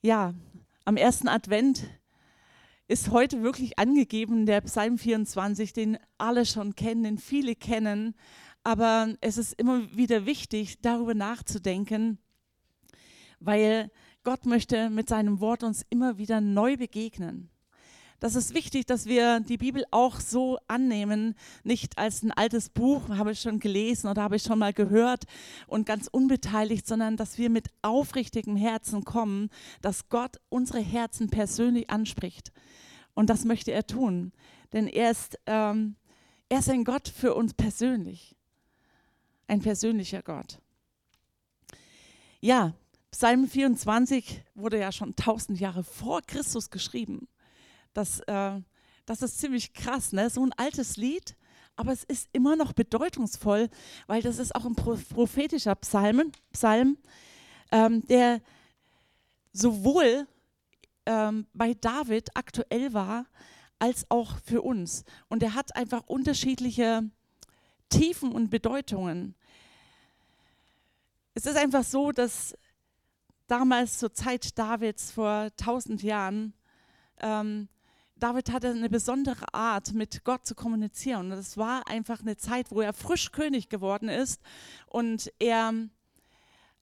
Ja, 0.00 0.32
am 0.84 0.96
ersten 0.96 1.26
Advent 1.26 1.82
ist 2.86 3.10
heute 3.10 3.42
wirklich 3.42 3.80
angegeben, 3.80 4.46
der 4.46 4.60
Psalm 4.60 4.96
24, 4.96 5.72
den 5.72 5.98
alle 6.18 6.46
schon 6.46 6.76
kennen, 6.76 7.02
den 7.02 7.18
viele 7.18 7.56
kennen. 7.56 8.14
Aber 8.62 9.16
es 9.20 9.38
ist 9.38 9.54
immer 9.54 9.96
wieder 9.96 10.24
wichtig, 10.24 10.80
darüber 10.82 11.14
nachzudenken, 11.14 12.18
weil 13.40 13.90
Gott 14.22 14.46
möchte 14.46 14.88
mit 14.88 15.08
seinem 15.08 15.40
Wort 15.40 15.64
uns 15.64 15.84
immer 15.90 16.16
wieder 16.16 16.40
neu 16.40 16.76
begegnen 16.76 17.50
das 18.20 18.34
ist 18.34 18.52
wichtig, 18.52 18.86
dass 18.86 19.06
wir 19.06 19.40
die 19.40 19.58
Bibel 19.58 19.84
auch 19.92 20.18
so 20.18 20.58
annehmen, 20.66 21.36
nicht 21.62 21.98
als 21.98 22.22
ein 22.22 22.32
altes 22.32 22.68
Buch, 22.68 23.08
habe 23.10 23.32
ich 23.32 23.40
schon 23.40 23.60
gelesen 23.60 24.08
oder 24.08 24.22
habe 24.22 24.36
ich 24.36 24.42
schon 24.42 24.58
mal 24.58 24.72
gehört 24.72 25.24
und 25.68 25.86
ganz 25.86 26.08
unbeteiligt, 26.08 26.86
sondern 26.86 27.16
dass 27.16 27.38
wir 27.38 27.48
mit 27.48 27.68
aufrichtigem 27.82 28.56
Herzen 28.56 29.04
kommen, 29.04 29.50
dass 29.82 30.08
Gott 30.08 30.38
unsere 30.48 30.80
Herzen 30.80 31.30
persönlich 31.30 31.90
anspricht. 31.90 32.50
Und 33.14 33.30
das 33.30 33.44
möchte 33.44 33.70
er 33.70 33.86
tun, 33.86 34.32
denn 34.72 34.88
er 34.88 35.12
ist, 35.12 35.38
ähm, 35.46 35.94
er 36.48 36.58
ist 36.58 36.70
ein 36.70 36.84
Gott 36.84 37.08
für 37.08 37.34
uns 37.34 37.54
persönlich, 37.54 38.36
ein 39.46 39.60
persönlicher 39.60 40.22
Gott. 40.22 40.58
Ja, 42.40 42.74
Psalm 43.12 43.48
24 43.48 44.42
wurde 44.54 44.78
ja 44.78 44.92
schon 44.92 45.14
tausend 45.16 45.60
Jahre 45.60 45.82
vor 45.84 46.22
Christus 46.22 46.70
geschrieben. 46.70 47.28
Das, 47.98 48.20
äh, 48.28 48.60
das 49.06 49.22
ist 49.22 49.40
ziemlich 49.40 49.72
krass, 49.72 50.12
ne? 50.12 50.30
so 50.30 50.46
ein 50.46 50.52
altes 50.52 50.96
Lied, 50.96 51.34
aber 51.74 51.90
es 51.90 52.04
ist 52.04 52.28
immer 52.32 52.54
noch 52.54 52.72
bedeutungsvoll, 52.72 53.68
weil 54.06 54.22
das 54.22 54.38
ist 54.38 54.54
auch 54.54 54.64
ein 54.64 54.76
prophetischer 54.76 55.74
Psalm, 55.74 56.30
Psalm 56.52 56.96
ähm, 57.72 58.06
der 58.06 58.40
sowohl 59.52 60.28
ähm, 61.06 61.48
bei 61.52 61.74
David 61.74 62.36
aktuell 62.36 62.92
war, 62.92 63.26
als 63.80 64.08
auch 64.10 64.38
für 64.44 64.62
uns. 64.62 65.02
Und 65.28 65.42
er 65.42 65.54
hat 65.54 65.74
einfach 65.74 66.04
unterschiedliche 66.06 67.02
Tiefen 67.88 68.30
und 68.30 68.48
Bedeutungen. 68.48 69.34
Es 71.34 71.46
ist 71.46 71.56
einfach 71.56 71.82
so, 71.82 72.12
dass 72.12 72.56
damals 73.48 73.98
zur 73.98 74.14
Zeit 74.14 74.56
Davids 74.56 75.10
vor 75.10 75.48
tausend 75.56 76.04
Jahren 76.04 76.54
ähm, 77.20 77.68
David 78.18 78.50
hatte 78.52 78.70
eine 78.70 78.90
besondere 78.90 79.52
Art, 79.54 79.92
mit 79.94 80.24
Gott 80.24 80.44
zu 80.44 80.54
kommunizieren. 80.54 81.26
Und 81.26 81.30
das 81.30 81.56
war 81.56 81.86
einfach 81.86 82.20
eine 82.20 82.36
Zeit, 82.36 82.70
wo 82.70 82.80
er 82.80 82.92
frisch 82.92 83.30
König 83.32 83.68
geworden 83.68 84.08
ist 84.08 84.40
und 84.86 85.32
er 85.38 85.72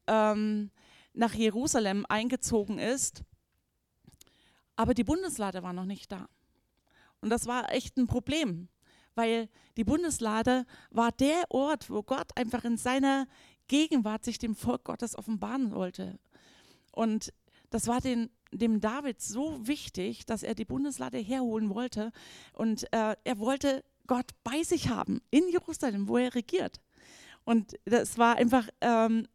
ähm, 0.07 0.71
nach 1.13 1.35
Jerusalem 1.35 2.07
eingezogen 2.09 2.79
ist. 2.79 3.23
Aber 4.77 4.95
die 4.95 5.05
Bundeslade 5.05 5.63
war 5.63 5.73
noch 5.73 5.85
nicht 5.85 6.13
da. 6.13 6.29
Und 7.21 7.31
das 7.31 7.47
war 7.47 7.73
echt 7.73 7.97
ein 7.97 8.07
Problem, 8.07 8.69
weil 9.15 9.49
die 9.77 9.85
Bundeslade 9.85 10.67
war 10.91 11.13
der 11.13 11.45
Ort, 11.51 11.91
wo 11.91 12.03
Gott 12.03 12.37
einfach 12.37 12.65
in 12.65 12.77
seiner 12.77 13.27
Gegenwart 13.69 14.25
sich 14.25 14.39
dem 14.39 14.55
Volk 14.55 14.85
Gottes 14.85 15.17
offenbaren 15.17 15.73
wollte. 15.73 16.19
Und 16.93 17.33
das 17.71 17.89
war 17.89 18.01
den 18.01 18.31
dem 18.53 18.81
David 18.81 19.21
so 19.21 19.67
wichtig, 19.67 20.27
dass 20.27 20.43
er 20.43 20.55
die 20.55 20.65
Bundeslade 20.65 21.19
herholen 21.19 21.75
wollte. 21.75 22.13
Und 22.53 22.85
äh, 22.93 23.17
er 23.23 23.39
wollte 23.39 23.85
Gott 24.07 24.31
bei 24.45 24.63
sich 24.63 24.89
haben, 24.89 25.21
in 25.31 25.49
Jerusalem, 25.49 26.09
wo 26.09 26.17
er 26.17 26.35
regiert. 26.35 26.81
Und 27.45 27.77
das 27.85 28.19
war 28.19 28.37
einfach 28.37 28.69
ähm, 28.81 29.27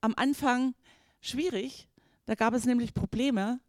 am 0.00 0.14
Anfang 0.16 0.74
schwierig. 1.20 1.88
Da 2.26 2.34
gab 2.34 2.54
es 2.54 2.64
nämlich 2.64 2.94
Probleme, 2.94 3.60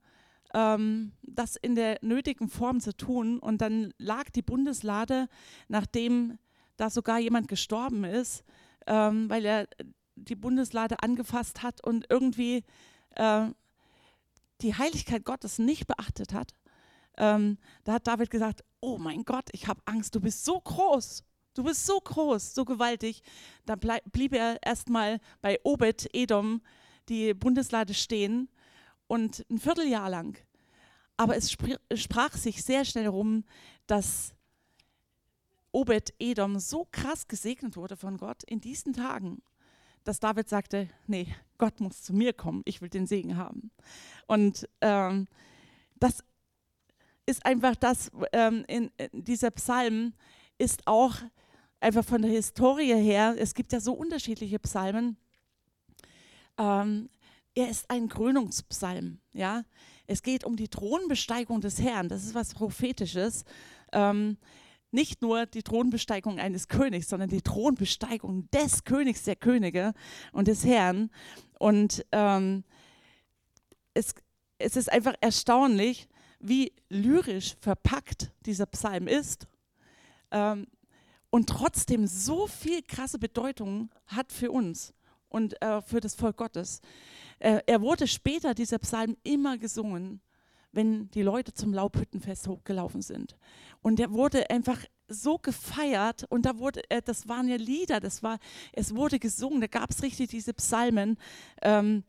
ähm, 0.53 1.11
das 1.21 1.55
in 1.55 1.75
der 1.75 1.99
nötigen 2.01 2.49
Form 2.49 2.79
zu 2.79 2.95
tun. 2.95 3.39
Und 3.39 3.61
dann 3.61 3.93
lag 3.97 4.29
die 4.29 4.41
Bundeslade, 4.41 5.27
nachdem 5.67 6.37
da 6.77 6.89
sogar 6.89 7.19
jemand 7.19 7.47
gestorben 7.47 8.03
ist, 8.03 8.43
ähm, 8.87 9.29
weil 9.29 9.45
er 9.45 9.67
die 10.15 10.35
Bundeslade 10.35 11.01
angefasst 11.01 11.63
hat 11.63 11.83
und 11.83 12.05
irgendwie 12.09 12.63
äh, 13.15 13.47
die 14.63 14.75
Heiligkeit 14.75 15.25
Gottes 15.25 15.59
nicht 15.59 15.87
beachtet 15.87 16.33
hat, 16.33 16.55
ähm, 17.17 17.57
da 17.83 17.93
hat 17.93 18.07
David 18.07 18.31
gesagt, 18.31 18.63
oh 18.79 18.97
mein 18.97 19.23
Gott, 19.23 19.49
ich 19.51 19.67
habe 19.67 19.81
Angst, 19.85 20.15
du 20.15 20.19
bist 20.19 20.45
so 20.45 20.59
groß, 20.59 21.23
du 21.53 21.63
bist 21.63 21.85
so 21.85 21.99
groß, 21.99 22.55
so 22.55 22.65
gewaltig. 22.65 23.21
Dann 23.65 23.79
blieb 24.11 24.33
er 24.33 24.57
erstmal 24.63 25.19
bei 25.41 25.59
Obed 25.63 26.09
Edom, 26.13 26.61
die 27.09 27.33
Bundeslade 27.33 27.93
stehen 27.93 28.49
und 29.07 29.45
ein 29.49 29.59
Vierteljahr 29.59 30.09
lang. 30.09 30.37
Aber 31.17 31.35
es 31.35 31.51
sprach 31.51 32.33
sich 32.35 32.63
sehr 32.63 32.85
schnell 32.85 33.03
herum, 33.03 33.43
dass 33.85 34.33
Obed 35.71 36.13
Edom 36.17 36.59
so 36.59 36.87
krass 36.91 37.27
gesegnet 37.27 37.77
wurde 37.77 37.95
von 37.95 38.17
Gott 38.17 38.43
in 38.43 38.59
diesen 38.59 38.93
Tagen 38.93 39.43
dass 40.03 40.19
David 40.19 40.49
sagte, 40.49 40.89
nee, 41.07 41.27
Gott 41.63 41.79
muss 41.79 42.01
zu 42.01 42.13
mir 42.13 42.33
kommen, 42.33 42.61
ich 42.65 42.81
will 42.81 42.89
den 42.89 43.07
Segen 43.07 43.37
haben. 43.37 43.71
Und 44.27 44.67
ähm, 44.81 45.27
das 45.95 46.21
ist 47.25 47.45
einfach 47.45 47.77
das, 47.77 48.11
ähm, 48.33 48.65
in, 48.67 48.91
in 48.97 49.23
dieser 49.23 49.49
Psalm 49.51 50.13
ist 50.57 50.85
auch 50.87 51.15
einfach 51.79 52.03
von 52.03 52.21
der 52.21 52.31
Historie 52.31 52.93
her, 52.95 53.37
es 53.39 53.53
gibt 53.53 53.71
ja 53.71 53.79
so 53.79 53.93
unterschiedliche 53.93 54.59
Psalmen, 54.59 55.15
ähm, 56.57 57.09
er 57.55 57.69
ist 57.69 57.89
ein 57.89 58.09
Krönungspsalm, 58.09 59.19
ja. 59.31 59.63
Es 60.05 60.21
geht 60.21 60.43
um 60.43 60.57
die 60.57 60.67
Thronbesteigung 60.67 61.61
des 61.61 61.79
Herrn, 61.79 62.09
das 62.09 62.25
ist 62.25 62.35
was 62.35 62.53
Prophetisches. 62.53 63.45
Ähm, 63.93 64.35
nicht 64.93 65.21
nur 65.21 65.45
die 65.45 65.63
Thronbesteigung 65.63 66.39
eines 66.39 66.67
Königs, 66.67 67.09
sondern 67.09 67.29
die 67.29 67.41
Thronbesteigung 67.41 68.49
des 68.51 68.83
Königs 68.83 69.23
der 69.23 69.35
Könige 69.35 69.93
und 70.31 70.47
des 70.47 70.65
Herrn. 70.65 71.09
Und 71.59 72.05
ähm, 72.11 72.63
es, 73.93 74.13
es 74.57 74.75
ist 74.75 74.91
einfach 74.91 75.15
erstaunlich, 75.21 76.07
wie 76.39 76.73
lyrisch 76.89 77.55
verpackt 77.59 78.31
dieser 78.45 78.65
Psalm 78.67 79.07
ist 79.07 79.47
ähm, 80.31 80.67
und 81.29 81.49
trotzdem 81.49 82.05
so 82.05 82.47
viel 82.47 82.81
krasse 82.83 83.17
Bedeutung 83.17 83.89
hat 84.07 84.31
für 84.31 84.51
uns 84.51 84.93
und 85.29 85.59
äh, 85.61 85.81
für 85.81 85.99
das 85.99 86.15
Volk 86.15 86.37
Gottes. 86.37 86.81
Äh, 87.39 87.61
er 87.65 87.81
wurde 87.81 88.07
später, 88.07 88.53
dieser 88.53 88.79
Psalm, 88.79 89.17
immer 89.23 89.57
gesungen 89.57 90.21
wenn 90.73 91.09
die 91.11 91.21
Leute 91.21 91.53
zum 91.53 91.73
Laubhüttenfest 91.73 92.47
hochgelaufen 92.47 93.01
sind. 93.01 93.37
Und 93.81 93.99
der 93.99 94.11
wurde 94.11 94.49
einfach 94.49 94.79
so 95.07 95.37
gefeiert 95.37 96.25
und 96.29 96.45
da 96.45 96.57
wurde, 96.57 96.81
äh, 96.89 97.01
das 97.01 97.27
waren 97.27 97.47
ja 97.47 97.55
Lieder, 97.55 97.99
das 97.99 98.23
war, 98.23 98.39
es 98.73 98.95
wurde 98.95 99.19
gesungen, 99.19 99.61
da 99.61 99.67
gab 99.67 99.91
es 99.91 100.01
richtig 100.01 100.29
diese 100.29 100.53
Psalmen. 100.53 101.17
Ähm, 101.61 102.03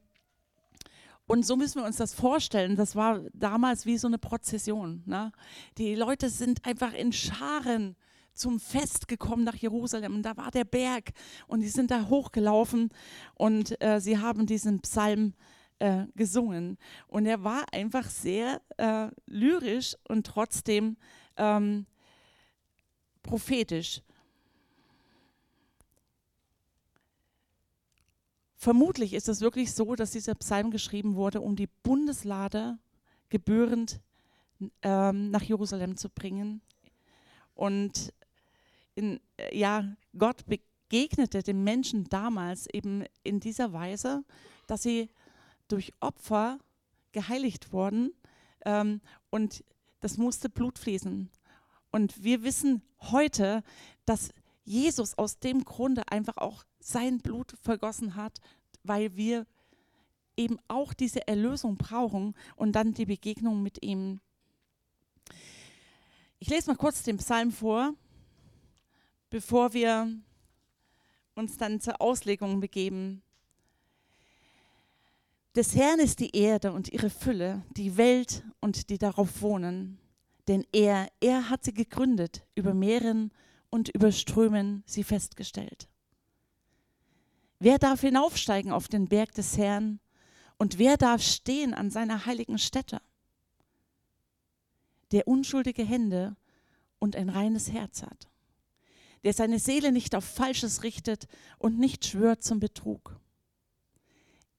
und 1.27 1.47
so 1.47 1.57
müssen 1.57 1.81
wir 1.81 1.87
uns 1.87 1.97
das 1.97 2.15
vorstellen. 2.15 2.77
Das 2.77 2.97
war 2.97 3.21
damals 3.33 3.87
wie 3.87 3.97
so 3.97 4.07
eine 4.07 4.19
Prozession. 4.19 5.03
Ne? 5.07 5.33
Die 5.79 5.95
Leute 5.95 6.29
sind 6.29 6.67
einfach 6.67 6.93
in 6.93 7.13
Scharen 7.13 7.97
zum 8.35 8.61
Fest 8.61 9.09
gekommen 9.09 9.45
nach 9.45 9.55
Jerusalem. 9.55 10.17
Und 10.17 10.23
da 10.23 10.37
war 10.37 10.51
der 10.51 10.65
Berg 10.65 11.13
und 11.47 11.61
die 11.61 11.69
sind 11.69 11.91
da 11.91 12.09
hochgelaufen 12.09 12.91
und 13.35 13.81
äh, 13.83 14.01
sie 14.01 14.19
haben 14.19 14.47
diesen 14.47 14.81
Psalm 14.81 15.35
äh, 15.85 16.07
gesungen. 16.15 16.79
Und 17.09 17.27
er 17.27 17.45
war 17.45 17.67
einfach 17.71 18.09
sehr 18.09 18.63
äh, 18.79 19.09
lyrisch 19.27 19.95
und 20.09 20.27
trotzdem 20.27 20.97
ähm, 21.37 21.85
prophetisch. 23.23 24.01
Vermutlich 28.57 29.13
ist 29.13 29.29
es 29.29 29.43
wirklich 29.43 29.75
so, 29.75 29.95
dass 29.95 30.13
dieser 30.13 30.35
Psalm 30.37 30.71
geschrieben 30.71 31.17
wurde, 31.17 31.43
um 31.43 31.55
die 31.55 31.69
Bundeslade 31.83 32.79
gebührend 33.29 34.01
ähm, 34.81 35.31
nach 35.31 35.43
Jerusalem 35.43 35.99
zu 35.99 36.09
bringen. 36.09 36.63
Und 37.55 38.11
in, 38.95 39.21
äh, 39.37 39.55
ja, 39.55 39.95
Gott 40.17 40.47
begegnete 40.47 41.43
den 41.43 41.63
Menschen 41.63 42.05
damals 42.05 42.67
eben 42.73 43.05
in 43.23 43.39
dieser 43.39 43.75
Weise, 43.75 44.25
dass 44.67 44.83
sie 44.83 45.11
durch 45.69 45.93
Opfer 46.01 46.59
geheiligt 47.13 47.73
wurden 47.73 48.13
ähm, 48.65 49.01
und 49.31 49.65
das 50.01 50.19
musste 50.19 50.49
Blut 50.49 50.79
fließen. 50.79 51.31
Und 51.91 52.23
wir 52.23 52.43
wissen 52.43 52.83
heute, 53.01 53.63
dass 54.05 54.31
Jesus 54.65 55.17
aus 55.17 55.39
dem 55.39 55.65
Grunde 55.65 56.09
einfach 56.09 56.37
auch 56.39 56.65
sein 56.81 57.19
Blut 57.19 57.55
vergossen 57.63 58.17
hat, 58.17 58.41
weil 58.83 59.17
wir 59.17 59.47
eben 60.37 60.59
auch 60.69 60.93
diese 60.93 61.27
Erlösung 61.29 61.77
brauchen 61.77 62.35
und 62.57 62.73
dann 62.73 62.95
die 62.95 63.07
Begegnung 63.07 63.63
mit 63.63 63.83
ihm. 63.83 64.21
Ich 66.39 66.49
lese 66.49 66.71
mal 66.71 66.77
kurz 66.77 67.03
den 67.03 67.19
Psalm 67.19 67.53
vor, 67.53 67.95
bevor 69.31 69.73
wir 69.73 70.11
uns 71.35 71.57
dann 71.57 71.81
zur 71.81 72.01
Auslegung 72.01 72.61
begeben. 72.61 73.23
Des 75.55 75.77
Herrn 75.77 76.01
ist 76.01 76.19
die 76.19 76.35
Erde 76.37 76.73
und 76.73 76.89
ihre 76.89 77.11
Fülle, 77.11 77.63
die 77.77 77.97
Welt 77.97 78.43
und 78.61 78.91
die 78.91 78.99
darauf 78.99 79.41
wohnen. 79.41 79.99
Denn 80.49 80.67
er, 80.73 81.09
er 81.21 81.49
hat 81.49 81.65
sie 81.65 81.73
gegründet, 81.73 82.45
über 82.57 82.75
Meeren 82.75 83.33
und 83.71 83.89
über 83.89 84.11
Strömen 84.11 84.83
sie 84.85 85.05
festgestellt. 85.05 85.89
Wer 87.61 87.79
darf 87.79 88.01
hinaufsteigen 88.01 88.73
auf 88.73 88.89
den 88.89 89.09
Berg 89.09 89.33
des 89.35 89.57
Herrn 89.57 90.01
und 90.59 90.79
wer 90.79 90.97
darf 90.97 91.23
stehen 91.23 91.73
an 91.73 91.91
seiner 91.91 92.27
heiligen 92.27 92.59
Stätte? 92.59 93.01
Der 95.13 95.29
unschuldige 95.29 95.85
Hände 95.85 96.37
und 96.99 97.15
ein 97.15 97.29
reines 97.29 97.71
Herz 97.71 98.03
hat, 98.03 98.29
der 99.23 99.33
seine 99.33 99.61
Seele 99.61 99.93
nicht 99.93 100.17
auf 100.17 100.25
Falsches 100.25 100.83
richtet 100.83 101.29
und 101.59 101.79
nicht 101.79 102.05
schwört 102.05 102.43
zum 102.43 102.59
Betrug. 102.59 103.21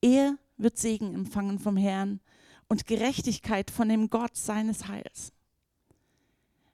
Er 0.02 0.38
wird 0.58 0.78
Segen 0.78 1.14
empfangen 1.14 1.60
vom 1.60 1.78
Herrn 1.78 2.20
und 2.68 2.88
Gerechtigkeit 2.88 3.72
von 3.72 3.90
dem 3.90 4.10
Gott 4.10 4.36
seines 4.36 4.88
Heils. 4.88 5.32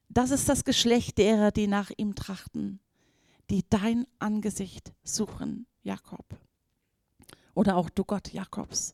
Das 0.09 0.31
ist 0.31 0.49
das 0.49 0.63
Geschlecht 0.63 1.17
derer, 1.17 1.51
die 1.51 1.67
nach 1.67 1.91
ihm 1.95 2.15
trachten, 2.15 2.79
die 3.49 3.63
dein 3.69 4.05
Angesicht 4.19 4.93
suchen, 5.03 5.67
Jakob. 5.83 6.25
Oder 7.53 7.77
auch 7.77 7.89
du 7.89 8.03
Gott 8.03 8.33
Jakobs. 8.33 8.93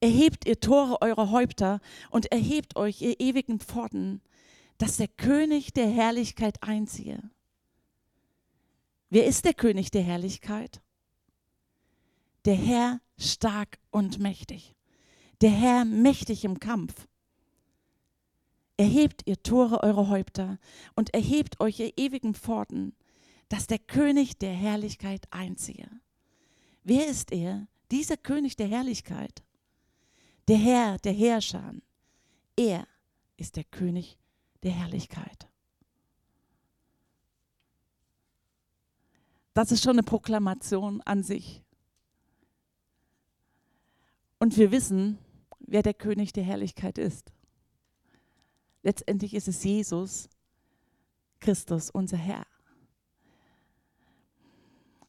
Erhebt 0.00 0.46
ihr 0.46 0.60
Tore 0.60 1.02
eure 1.02 1.30
Häupter 1.30 1.80
und 2.10 2.30
erhebt 2.30 2.76
euch 2.76 3.00
ihr 3.02 3.18
ewigen 3.20 3.58
Pforten, 3.58 4.20
dass 4.78 4.96
der 4.96 5.08
König 5.08 5.72
der 5.72 5.88
Herrlichkeit 5.88 6.62
einziehe. 6.62 7.30
Wer 9.10 9.26
ist 9.26 9.44
der 9.44 9.54
König 9.54 9.90
der 9.90 10.02
Herrlichkeit? 10.02 10.80
Der 12.44 12.54
Herr 12.54 13.00
stark 13.18 13.78
und 13.90 14.18
mächtig. 14.18 14.74
Der 15.40 15.50
Herr 15.50 15.84
mächtig 15.84 16.44
im 16.44 16.58
Kampf. 16.58 17.06
Erhebt 18.76 19.22
ihr 19.26 19.42
Tore 19.42 19.82
eure 19.82 20.08
Häupter 20.08 20.58
und 20.94 21.12
erhebt 21.12 21.60
euch 21.60 21.80
ihr 21.80 21.92
ewigen 21.96 22.34
Pforten, 22.34 22.94
dass 23.48 23.66
der 23.66 23.78
König 23.78 24.38
der 24.38 24.52
Herrlichkeit 24.52 25.26
einziehe. 25.30 25.88
Wer 26.84 27.08
ist 27.08 27.32
er, 27.32 27.66
dieser 27.90 28.16
König 28.16 28.56
der 28.56 28.68
Herrlichkeit? 28.68 29.42
Der 30.46 30.58
Herr 30.58 30.98
der 30.98 31.12
Herrscher. 31.12 31.74
Er 32.56 32.86
ist 33.36 33.56
der 33.56 33.64
König 33.64 34.18
der 34.62 34.72
Herrlichkeit. 34.72 35.48
Das 39.54 39.72
ist 39.72 39.82
schon 39.82 39.94
eine 39.94 40.04
Proklamation 40.04 41.00
an 41.02 41.22
sich. 41.22 41.64
Und 44.38 44.56
wir 44.56 44.70
wissen, 44.70 45.18
wer 45.60 45.82
der 45.82 45.94
König 45.94 46.32
der 46.32 46.44
Herrlichkeit 46.44 46.98
ist. 46.98 47.32
Letztendlich 48.82 49.34
ist 49.34 49.48
es 49.48 49.64
Jesus 49.64 50.28
Christus, 51.40 51.90
unser 51.90 52.16
Herr. 52.16 52.46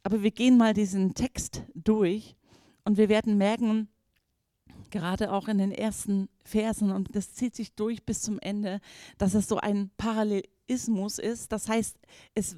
Aber 0.03 0.23
wir 0.23 0.31
gehen 0.31 0.57
mal 0.57 0.73
diesen 0.73 1.13
Text 1.13 1.63
durch 1.75 2.35
und 2.83 2.97
wir 2.97 3.09
werden 3.09 3.37
merken, 3.37 3.89
gerade 4.89 5.31
auch 5.31 5.47
in 5.47 5.59
den 5.59 5.71
ersten 5.71 6.29
Versen, 6.43 6.91
und 6.91 7.15
das 7.15 7.33
zieht 7.33 7.55
sich 7.55 7.73
durch 7.75 8.03
bis 8.03 8.21
zum 8.21 8.39
Ende, 8.39 8.81
dass 9.17 9.35
es 9.35 9.47
so 9.47 9.57
ein 9.57 9.91
Parallelismus 9.97 11.19
ist. 11.19 11.51
Das 11.51 11.67
heißt, 11.67 11.97
es 12.33 12.57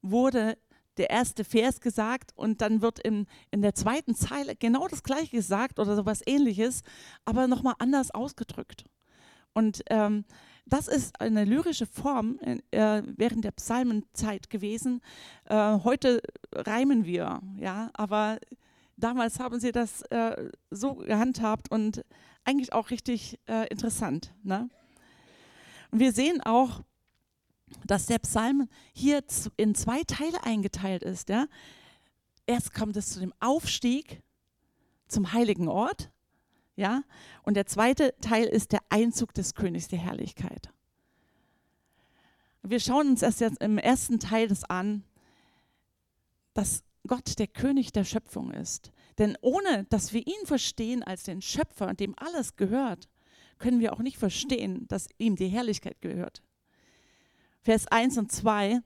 wurde 0.00 0.56
der 0.96 1.10
erste 1.10 1.44
Vers 1.44 1.80
gesagt 1.80 2.32
und 2.36 2.60
dann 2.60 2.82
wird 2.82 2.98
in, 2.98 3.26
in 3.50 3.62
der 3.62 3.74
zweiten 3.74 4.14
Zeile 4.14 4.56
genau 4.56 4.88
das 4.88 5.02
gleiche 5.02 5.36
gesagt 5.36 5.78
oder 5.78 5.96
sowas 5.96 6.22
ähnliches, 6.26 6.82
aber 7.24 7.48
nochmal 7.48 7.74
anders 7.78 8.10
ausgedrückt. 8.10 8.84
Und 9.52 9.82
ähm, 9.88 10.24
das 10.66 10.88
ist 10.88 11.20
eine 11.20 11.44
lyrische 11.44 11.86
Form 11.86 12.38
äh, 12.70 13.02
während 13.16 13.44
der 13.44 13.52
Psalmenzeit 13.52 14.50
gewesen. 14.50 15.00
Äh, 15.44 15.78
heute 15.84 16.20
reimen 16.52 17.04
wir, 17.04 17.40
ja, 17.56 17.90
aber 17.94 18.38
damals 18.96 19.38
haben 19.38 19.60
sie 19.60 19.72
das 19.72 20.02
äh, 20.10 20.50
so 20.70 20.96
gehandhabt 20.96 21.70
und 21.70 22.04
eigentlich 22.44 22.72
auch 22.72 22.90
richtig 22.90 23.38
äh, 23.46 23.66
interessant. 23.68 24.34
Ne? 24.42 24.68
Und 25.90 26.00
wir 26.00 26.12
sehen 26.12 26.40
auch, 26.42 26.82
dass 27.84 28.06
der 28.06 28.18
Psalm 28.18 28.68
hier 28.92 29.22
in 29.56 29.74
zwei 29.74 30.02
Teile 30.04 30.42
eingeteilt 30.44 31.02
ist. 31.02 31.28
Ja? 31.28 31.46
Erst 32.46 32.74
kommt 32.74 32.96
es 32.96 33.10
zu 33.10 33.20
dem 33.20 33.32
Aufstieg 33.40 34.22
zum 35.08 35.32
heiligen 35.32 35.68
Ort, 35.68 36.10
ja, 36.76 37.02
und 37.42 37.54
der 37.54 37.66
zweite 37.66 38.14
Teil 38.20 38.44
ist 38.44 38.72
der 38.72 38.80
Einzug 38.90 39.32
des 39.32 39.54
Königs 39.54 39.88
der 39.88 39.98
Herrlichkeit. 39.98 40.70
Wir 42.62 42.80
schauen 42.80 43.08
uns 43.08 43.22
erst 43.22 43.40
jetzt 43.40 43.62
im 43.62 43.78
ersten 43.78 44.18
Teil 44.18 44.48
das 44.48 44.64
an, 44.64 45.02
dass 46.52 46.82
Gott 47.06 47.38
der 47.38 47.46
König 47.46 47.92
der 47.92 48.04
Schöpfung 48.04 48.50
ist. 48.50 48.90
Denn 49.18 49.38
ohne 49.40 49.84
dass 49.84 50.12
wir 50.12 50.26
ihn 50.26 50.44
verstehen 50.46 51.02
als 51.02 51.22
den 51.22 51.40
Schöpfer, 51.40 51.94
dem 51.94 52.14
alles 52.18 52.56
gehört, 52.56 53.08
können 53.58 53.80
wir 53.80 53.92
auch 53.92 54.00
nicht 54.00 54.18
verstehen, 54.18 54.86
dass 54.88 55.08
ihm 55.16 55.36
die 55.36 55.48
Herrlichkeit 55.48 56.00
gehört. 56.02 56.42
Vers 57.66 57.88
1 57.88 58.16
und 58.18 58.30
2. 58.30 58.80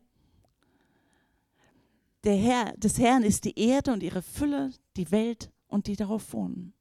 Der 2.24 2.34
Herr, 2.34 2.72
des 2.78 2.98
Herrn 2.98 3.24
ist 3.24 3.44
die 3.44 3.58
Erde 3.58 3.92
und 3.92 4.02
ihre 4.02 4.22
Fülle, 4.22 4.70
die 4.96 5.10
Welt 5.10 5.50
und 5.68 5.86
die 5.86 5.96
darauf 5.96 6.32
wohnen. 6.32 6.72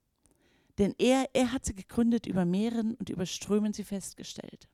Denn 0.78 0.96
er, 0.98 1.30
er 1.34 1.52
hat 1.52 1.66
sie 1.66 1.76
gegründet, 1.76 2.26
über 2.26 2.46
Meeren 2.46 2.96
und 2.96 3.10
über 3.10 3.26
Strömen 3.26 3.74
sie 3.74 3.84
festgestellt. 3.84 4.70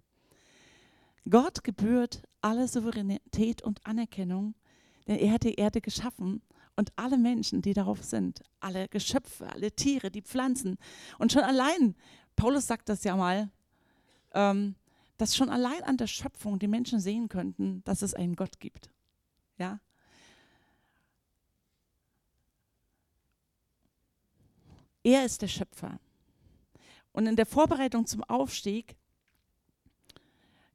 Gott 1.28 1.64
gebührt 1.64 2.22
alle 2.42 2.68
Souveränität 2.68 3.64
und 3.64 3.84
Anerkennung, 3.88 4.54
denn 5.08 5.18
er 5.18 5.32
hat 5.32 5.46
die 5.46 5.56
Erde 5.56 5.82
geschaffen 5.82 6.44
und 6.76 6.94
alle 6.96 7.18
Menschen, 7.18 7.64
die 7.64 7.74
darauf 7.74 8.04
sind, 8.04 8.44
alle 8.60 8.88
Geschöpfe, 8.88 9.52
alle 9.52 9.72
Tiere, 9.72 10.12
die 10.12 10.22
Pflanzen. 10.22 10.78
Und 11.18 11.32
schon 11.32 11.42
allein, 11.42 11.96
Paulus 12.36 12.68
sagt 12.68 12.88
das 12.88 13.04
ja 13.04 13.16
mal, 13.16 13.50
ähm, 14.36 14.76
dass 15.18 15.36
schon 15.36 15.50
allein 15.50 15.84
an 15.84 15.98
der 15.98 16.08
Schöpfung 16.08 16.60
die 16.60 16.68
Menschen 16.68 17.00
sehen 17.00 17.30
könnten, 17.30 17.84
dass 17.84 18.02
es 18.02 18.14
einen 18.14 18.36
Gott 18.36 18.60
gibt. 18.60 18.90
Ja? 19.58 19.80
Er 25.04 25.24
ist 25.24 25.42
der 25.42 25.48
Schöpfer. 25.48 26.00
Und 27.12 27.28
in 27.28 27.36
der 27.36 27.46
Vorbereitung 27.46 28.08
zum 28.08 28.24
Aufstieg 28.24 28.96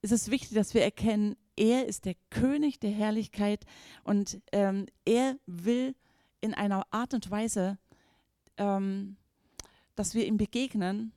ist 0.02 0.12
es 0.12 0.30
wichtig, 0.30 0.54
dass 0.54 0.72
wir 0.72 0.82
erkennen, 0.82 1.36
er 1.56 1.86
ist 1.86 2.06
der 2.06 2.14
König 2.30 2.80
der 2.80 2.90
Herrlichkeit 2.90 3.66
und 4.04 4.40
ähm, 4.52 4.86
er 5.04 5.36
will 5.44 5.94
in 6.40 6.54
einer 6.54 6.86
Art 6.90 7.12
und 7.12 7.30
Weise, 7.30 7.76
ähm, 8.56 9.16
dass 9.96 10.14
wir 10.14 10.26
ihm 10.26 10.38
begegnen, 10.38 11.12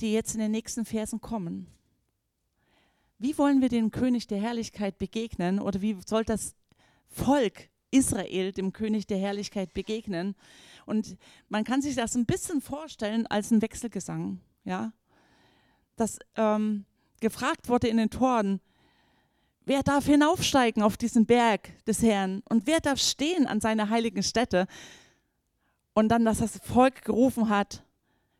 die 0.00 0.12
jetzt 0.12 0.34
in 0.34 0.40
den 0.40 0.50
nächsten 0.50 0.84
Versen 0.84 1.20
kommen. 1.20 1.68
Wie 3.18 3.36
wollen 3.38 3.62
wir 3.62 3.68
dem 3.68 3.90
König 3.90 4.26
der 4.26 4.38
Herrlichkeit 4.38 4.98
begegnen 4.98 5.58
oder 5.58 5.80
wie 5.80 5.96
soll 6.06 6.24
das 6.24 6.54
Volk 7.08 7.70
Israel 7.90 8.52
dem 8.52 8.72
König 8.72 9.06
der 9.06 9.18
Herrlichkeit 9.18 9.72
begegnen? 9.72 10.34
Und 10.84 11.16
man 11.48 11.64
kann 11.64 11.80
sich 11.80 11.94
das 11.94 12.14
ein 12.14 12.26
bisschen 12.26 12.60
vorstellen 12.60 13.26
als 13.26 13.50
ein 13.50 13.62
Wechselgesang, 13.62 14.40
ja, 14.64 14.92
dass 15.96 16.18
ähm, 16.36 16.84
gefragt 17.20 17.68
wurde 17.68 17.88
in 17.88 17.96
den 17.96 18.10
Toren, 18.10 18.60
wer 19.64 19.82
darf 19.82 20.04
hinaufsteigen 20.04 20.82
auf 20.82 20.98
diesen 20.98 21.24
Berg 21.24 21.72
des 21.86 22.02
Herrn 22.02 22.42
und 22.48 22.66
wer 22.66 22.80
darf 22.80 23.00
stehen 23.00 23.46
an 23.46 23.60
seiner 23.60 23.88
heiligen 23.88 24.22
Stätte? 24.22 24.66
Und 25.94 26.10
dann, 26.10 26.26
dass 26.26 26.38
das 26.38 26.58
Volk 26.58 27.02
gerufen 27.02 27.48
hat, 27.48 27.85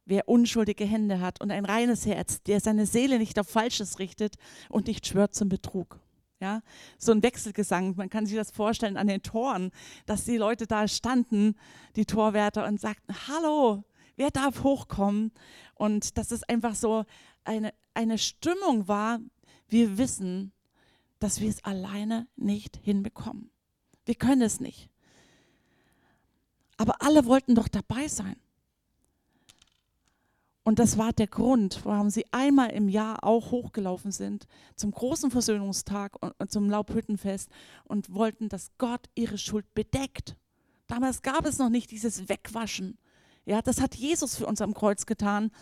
wer 0.06 0.28
unschuldige 0.28 0.84
Hände 0.84 1.20
hat 1.20 1.40
und 1.40 1.50
ein 1.50 1.64
reines 1.64 2.06
Herz, 2.06 2.42
der 2.42 2.60
seine 2.60 2.86
Seele 2.86 3.18
nicht 3.18 3.38
auf 3.38 3.48
Falsches 3.48 3.98
richtet 3.98 4.36
und 4.68 4.86
nicht 4.86 5.06
schwört 5.06 5.34
zum 5.34 5.48
Betrug. 5.48 6.00
Ja, 6.38 6.62
so 6.98 7.12
ein 7.12 7.22
Wechselgesang, 7.22 7.94
man 7.96 8.10
kann 8.10 8.26
sich 8.26 8.36
das 8.36 8.50
vorstellen 8.50 8.98
an 8.98 9.06
den 9.06 9.22
Toren, 9.22 9.70
dass 10.04 10.24
die 10.24 10.36
Leute 10.36 10.66
da 10.66 10.86
standen, 10.86 11.54
die 11.96 12.04
Torwärter, 12.04 12.66
und 12.66 12.78
sagten, 12.78 13.14
hallo, 13.26 13.84
wer 14.16 14.30
darf 14.30 14.62
hochkommen? 14.62 15.32
Und 15.74 16.18
dass 16.18 16.30
es 16.30 16.42
einfach 16.42 16.74
so 16.74 17.04
eine, 17.44 17.72
eine 17.94 18.18
Stimmung 18.18 18.86
war, 18.86 19.18
wir 19.68 19.96
wissen, 19.96 20.52
dass 21.18 21.40
wir 21.40 21.48
es 21.48 21.64
alleine 21.64 22.28
nicht 22.36 22.76
hinbekommen. 22.76 23.50
Wir 24.04 24.14
können 24.14 24.42
es 24.42 24.60
nicht. 24.60 24.90
Aber 26.76 27.00
alle 27.00 27.24
wollten 27.24 27.54
doch 27.54 27.68
dabei 27.68 28.08
sein. 28.08 28.36
Und 30.66 30.80
das 30.80 30.98
war 30.98 31.12
der 31.12 31.28
Grund, 31.28 31.84
warum 31.84 32.10
sie 32.10 32.24
einmal 32.32 32.70
im 32.70 32.88
Jahr 32.88 33.22
auch 33.22 33.52
hochgelaufen 33.52 34.10
sind 34.10 34.48
zum 34.74 34.90
großen 34.90 35.30
Versöhnungstag 35.30 36.16
und, 36.20 36.50
zum 36.50 36.68
Laubhüttenfest 36.68 37.48
und 37.84 38.12
wollten, 38.12 38.48
dass 38.48 38.72
Gott 38.76 39.08
ihre 39.14 39.38
Schuld 39.38 39.72
bedeckt. 39.74 40.36
Damals 40.88 41.22
gab 41.22 41.46
es 41.46 41.58
noch 41.58 41.68
nicht 41.68 41.92
dieses 41.92 42.28
Wegwaschen. 42.28 42.98
Ja, 43.44 43.62
das 43.62 43.80
hat 43.80 43.94
Jesus 43.94 44.34
für 44.34 44.46
uns 44.46 44.60
am 44.60 44.74
Kreuz 44.74 45.06
getan. 45.06 45.52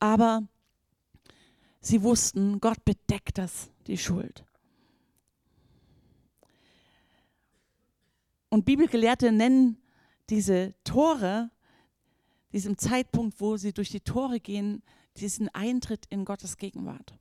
Aber 0.00 0.48
sie 1.80 2.02
wussten, 2.02 2.58
Gott 2.58 2.84
bedeckt 2.84 3.38
das, 3.38 3.70
die 3.86 3.96
Schuld. 3.96 4.44
Und 8.48 8.64
Bibelgelehrte 8.64 9.30
nennen 9.30 9.80
diese 10.30 10.74
Tore, 10.82 11.52
diesem 12.52 12.78
Zeitpunkt, 12.78 13.40
wo 13.40 13.56
sie 13.56 13.72
durch 13.72 13.90
die 13.90 14.00
Tore 14.00 14.40
gehen, 14.40 14.82
diesen 15.16 15.48
Eintritt 15.54 16.06
in 16.10 16.24
Gottes 16.24 16.56
Gegenwart. 16.56 17.14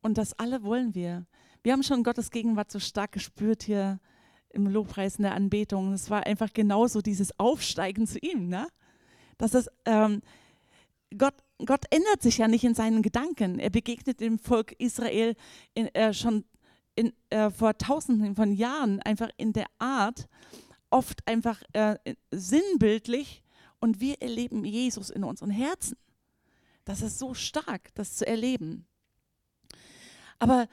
Und 0.00 0.18
das 0.18 0.38
alle 0.38 0.62
wollen 0.62 0.94
wir. 0.94 1.26
Wir 1.62 1.72
haben 1.72 1.82
schon 1.82 2.04
Gottes 2.04 2.30
Gegenwart 2.30 2.70
so 2.70 2.78
stark 2.78 3.12
gespürt 3.12 3.64
hier 3.64 4.00
im 4.50 4.66
Lobpreis 4.66 5.16
in 5.16 5.24
der 5.24 5.34
Anbetung. 5.34 5.92
Es 5.92 6.08
war 6.08 6.24
einfach 6.26 6.52
genauso 6.52 7.02
dieses 7.02 7.38
Aufsteigen 7.38 8.06
zu 8.06 8.18
ihm. 8.18 8.48
Ne? 8.48 8.68
Das 9.36 9.54
ist, 9.54 9.70
ähm, 9.84 10.22
Gott, 11.16 11.34
Gott 11.64 11.84
ändert 11.90 12.22
sich 12.22 12.38
ja 12.38 12.48
nicht 12.48 12.64
in 12.64 12.74
seinen 12.74 13.02
Gedanken. 13.02 13.58
Er 13.58 13.70
begegnet 13.70 14.20
dem 14.20 14.38
Volk 14.38 14.72
Israel 14.78 15.34
in, 15.74 15.92
äh, 15.94 16.14
schon 16.14 16.44
in, 16.94 17.12
äh, 17.30 17.50
vor 17.50 17.76
tausenden 17.76 18.34
von 18.34 18.52
Jahren 18.52 19.00
einfach 19.02 19.30
in 19.36 19.52
der 19.52 19.66
Art, 19.78 20.28
oft 20.90 21.26
einfach 21.26 21.62
äh, 21.72 21.96
sinnbildlich 22.30 23.42
und 23.80 24.00
wir 24.00 24.20
erleben 24.20 24.64
Jesus 24.64 25.10
in 25.10 25.24
unseren 25.24 25.50
Herzen. 25.50 25.96
Das 26.84 27.02
ist 27.02 27.18
so 27.18 27.34
stark, 27.34 27.94
das 27.94 28.16
zu 28.16 28.26
erleben. 28.26 28.86
Aber 30.38 30.68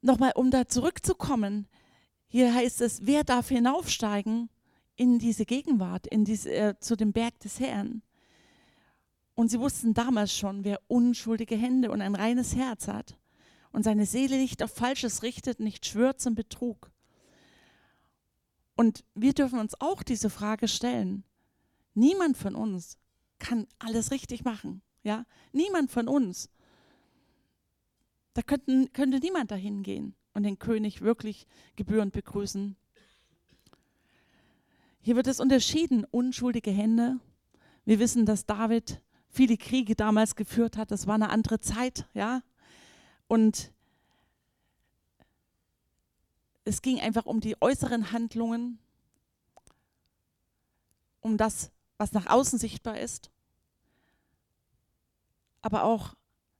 nochmal, 0.00 0.32
um 0.34 0.50
da 0.50 0.66
zurückzukommen, 0.66 1.68
hier 2.28 2.54
heißt 2.54 2.80
es, 2.80 3.06
wer 3.06 3.24
darf 3.24 3.48
hinaufsteigen 3.48 4.48
in 4.96 5.18
diese 5.18 5.44
Gegenwart, 5.44 6.06
in 6.06 6.24
diese, 6.24 6.50
äh, 6.52 6.74
zu 6.78 6.96
dem 6.96 7.12
Berg 7.12 7.38
des 7.40 7.60
Herrn? 7.60 8.02
Und 9.34 9.48
sie 9.48 9.60
wussten 9.60 9.94
damals 9.94 10.34
schon, 10.34 10.64
wer 10.64 10.80
unschuldige 10.86 11.56
Hände 11.56 11.90
und 11.90 12.02
ein 12.02 12.14
reines 12.14 12.54
Herz 12.54 12.88
hat 12.88 13.18
und 13.72 13.82
seine 13.82 14.06
Seele 14.06 14.36
nicht 14.36 14.62
auf 14.62 14.72
Falsches 14.72 15.22
richtet, 15.22 15.60
nicht 15.60 15.86
schwört 15.86 16.20
zum 16.20 16.34
Betrug. 16.34 16.90
Und 18.76 19.04
wir 19.14 19.32
dürfen 19.32 19.58
uns 19.58 19.80
auch 19.80 20.02
diese 20.02 20.30
Frage 20.30 20.68
stellen. 20.68 21.24
Niemand 22.00 22.38
von 22.38 22.54
uns 22.54 22.96
kann 23.38 23.66
alles 23.78 24.10
richtig 24.10 24.42
machen. 24.42 24.80
Ja? 25.02 25.26
Niemand 25.52 25.90
von 25.90 26.08
uns. 26.08 26.48
Da 28.32 28.40
könnten, 28.40 28.90
könnte 28.94 29.18
niemand 29.18 29.50
dahin 29.50 29.82
gehen 29.82 30.14
und 30.32 30.44
den 30.44 30.58
König 30.58 31.02
wirklich 31.02 31.46
gebührend 31.76 32.14
begrüßen. 32.14 32.74
Hier 35.02 35.14
wird 35.14 35.26
es 35.26 35.40
unterschieden, 35.40 36.06
unschuldige 36.10 36.70
Hände. 36.70 37.20
Wir 37.84 37.98
wissen, 37.98 38.24
dass 38.24 38.46
David 38.46 39.02
viele 39.28 39.58
Kriege 39.58 39.94
damals 39.94 40.36
geführt 40.36 40.78
hat. 40.78 40.90
Das 40.90 41.06
war 41.06 41.16
eine 41.16 41.28
andere 41.28 41.60
Zeit, 41.60 42.06
ja. 42.14 42.42
Und 43.28 43.72
es 46.64 46.80
ging 46.80 46.98
einfach 46.98 47.26
um 47.26 47.40
die 47.40 47.60
äußeren 47.60 48.10
Handlungen, 48.10 48.78
um 51.20 51.36
das, 51.36 51.70
was 52.00 52.12
nach 52.12 52.28
außen 52.28 52.58
sichtbar 52.58 52.98
ist. 52.98 53.30
Aber 55.60 55.84
auch 55.84 56.14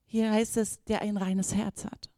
hier 0.05 0.31
heißt 0.31 0.59
es, 0.59 0.85
der 0.85 1.01
ein 1.01 1.17
reines 1.17 1.55
Herz 1.55 1.87
hat. 1.87 2.11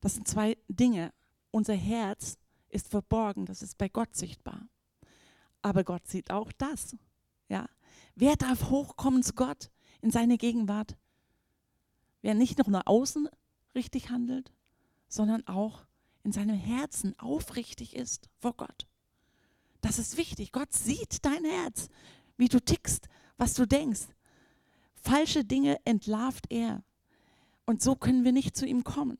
Das 0.00 0.14
sind 0.14 0.28
zwei 0.28 0.56
Dinge. 0.68 1.12
Unser 1.50 1.74
Herz 1.74 2.38
ist 2.68 2.86
verborgen, 2.86 3.44
das 3.44 3.62
ist 3.62 3.76
bei 3.76 3.88
Gott 3.88 4.14
sichtbar. 4.14 4.68
Aber 5.62 5.82
Gott 5.82 6.06
sieht 6.06 6.30
auch 6.30 6.52
das. 6.52 6.96
Ja. 7.48 7.68
Wer 8.14 8.36
darf 8.36 8.70
hochkommen 8.70 9.24
zu 9.24 9.32
Gott 9.32 9.72
in 10.00 10.12
seine 10.12 10.38
Gegenwart? 10.38 10.96
Wer 12.22 12.34
nicht 12.34 12.56
nur 12.58 12.70
nach 12.70 12.86
außen 12.86 13.28
richtig 13.74 14.10
handelt, 14.10 14.52
sondern 15.08 15.44
auch 15.48 15.86
in 16.22 16.30
seinem 16.30 16.56
Herzen 16.56 17.18
aufrichtig 17.18 17.96
ist 17.96 18.28
vor 18.38 18.54
Gott. 18.54 18.86
Das 19.80 19.98
ist 19.98 20.16
wichtig. 20.16 20.52
Gott 20.52 20.72
sieht 20.72 21.24
dein 21.24 21.44
Herz, 21.44 21.88
wie 22.40 22.48
du 22.48 22.60
tickst, 22.60 23.08
was 23.36 23.54
du 23.54 23.66
denkst. 23.66 24.08
Falsche 24.96 25.44
Dinge 25.44 25.78
entlarvt 25.84 26.46
er. 26.50 26.82
Und 27.66 27.80
so 27.80 27.94
können 27.94 28.24
wir 28.24 28.32
nicht 28.32 28.56
zu 28.56 28.66
ihm 28.66 28.82
kommen 28.82 29.18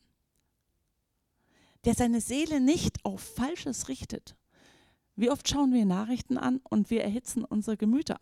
der 1.85 1.95
seine 1.95 2.21
Seele 2.21 2.61
nicht 2.61 3.05
auf 3.05 3.21
Falsches 3.21 3.89
richtet. 3.89 4.37
Wie 5.17 5.31
oft 5.31 5.49
schauen 5.49 5.73
wir 5.73 5.85
Nachrichten 5.85 6.39
an 6.39 6.61
und 6.69 6.91
wir 6.91 7.03
erhitzen 7.03 7.45
unsere 7.45 7.77
Gemüter? 7.77 8.21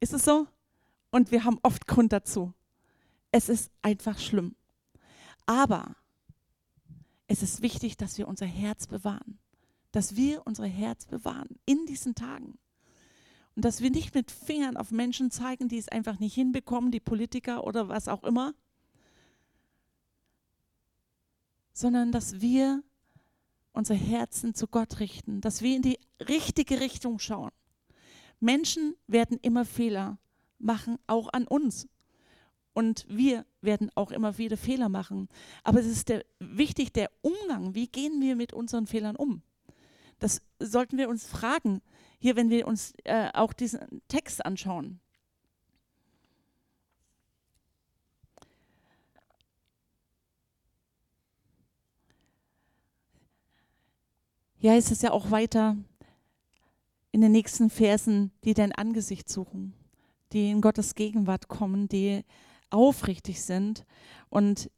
Ist 0.00 0.12
es 0.12 0.24
so? 0.24 0.46
Und 1.10 1.30
wir 1.30 1.44
haben 1.44 1.58
oft 1.62 1.86
Grund 1.86 2.12
dazu. 2.12 2.52
Es 3.30 3.48
ist 3.48 3.70
einfach 3.82 4.18
schlimm. 4.18 4.54
Aber 5.46 5.96
es 7.26 7.42
ist 7.42 7.62
wichtig, 7.62 7.96
dass 7.96 8.18
wir 8.18 8.28
unser 8.28 8.46
Herz 8.46 8.86
bewahren. 8.86 9.38
Dass 9.92 10.16
wir 10.16 10.46
unser 10.46 10.66
Herz 10.66 11.06
bewahren 11.06 11.58
in 11.66 11.86
diesen 11.86 12.14
Tagen. 12.14 12.58
Und 13.56 13.64
dass 13.64 13.80
wir 13.80 13.90
nicht 13.90 14.14
mit 14.14 14.30
Fingern 14.30 14.76
auf 14.76 14.90
Menschen 14.90 15.30
zeigen, 15.30 15.68
die 15.68 15.78
es 15.78 15.88
einfach 15.88 16.18
nicht 16.18 16.34
hinbekommen, 16.34 16.90
die 16.90 17.00
Politiker 17.00 17.64
oder 17.64 17.88
was 17.88 18.08
auch 18.08 18.24
immer, 18.24 18.54
sondern 21.72 22.12
dass 22.12 22.40
wir 22.40 22.82
unser 23.72 23.94
Herzen 23.94 24.54
zu 24.54 24.66
Gott 24.68 25.00
richten, 25.00 25.40
dass 25.40 25.62
wir 25.62 25.76
in 25.76 25.82
die 25.82 25.98
richtige 26.28 26.80
Richtung 26.80 27.18
schauen. 27.18 27.50
Menschen 28.40 28.94
werden 29.06 29.38
immer 29.42 29.64
Fehler 29.64 30.18
machen, 30.58 30.98
auch 31.06 31.32
an 31.32 31.46
uns. 31.46 31.88
Und 32.72 33.06
wir 33.08 33.46
werden 33.60 33.90
auch 33.94 34.10
immer 34.10 34.38
wieder 34.38 34.56
Fehler 34.56 34.88
machen. 34.88 35.28
Aber 35.62 35.80
es 35.80 35.86
ist 35.86 36.08
der, 36.08 36.24
wichtig, 36.40 36.92
der 36.92 37.10
Umgang. 37.22 37.74
Wie 37.74 37.86
gehen 37.86 38.20
wir 38.20 38.34
mit 38.34 38.52
unseren 38.52 38.86
Fehlern 38.86 39.16
um? 39.16 39.42
Das 40.18 40.42
sollten 40.58 40.98
wir 40.98 41.08
uns 41.08 41.26
fragen, 41.26 41.82
hier, 42.24 42.36
wenn 42.36 42.48
wir 42.48 42.66
uns 42.66 42.94
äh, 43.04 43.28
auch 43.34 43.52
diesen 43.52 44.00
Text 44.08 44.46
anschauen. 44.46 44.98
Hier 54.56 54.72
heißt 54.72 54.90
es 54.90 55.02
ja 55.02 55.10
auch 55.10 55.30
weiter 55.30 55.76
in 57.12 57.20
den 57.20 57.30
nächsten 57.30 57.68
Versen, 57.68 58.32
die 58.42 58.54
dein 58.54 58.72
Angesicht 58.72 59.28
suchen, 59.28 59.74
die 60.32 60.50
in 60.50 60.62
Gottes 60.62 60.94
Gegenwart 60.94 61.48
kommen, 61.48 61.88
die 61.88 62.24
aufrichtig 62.70 63.42
sind 63.42 63.84
und 64.30 64.70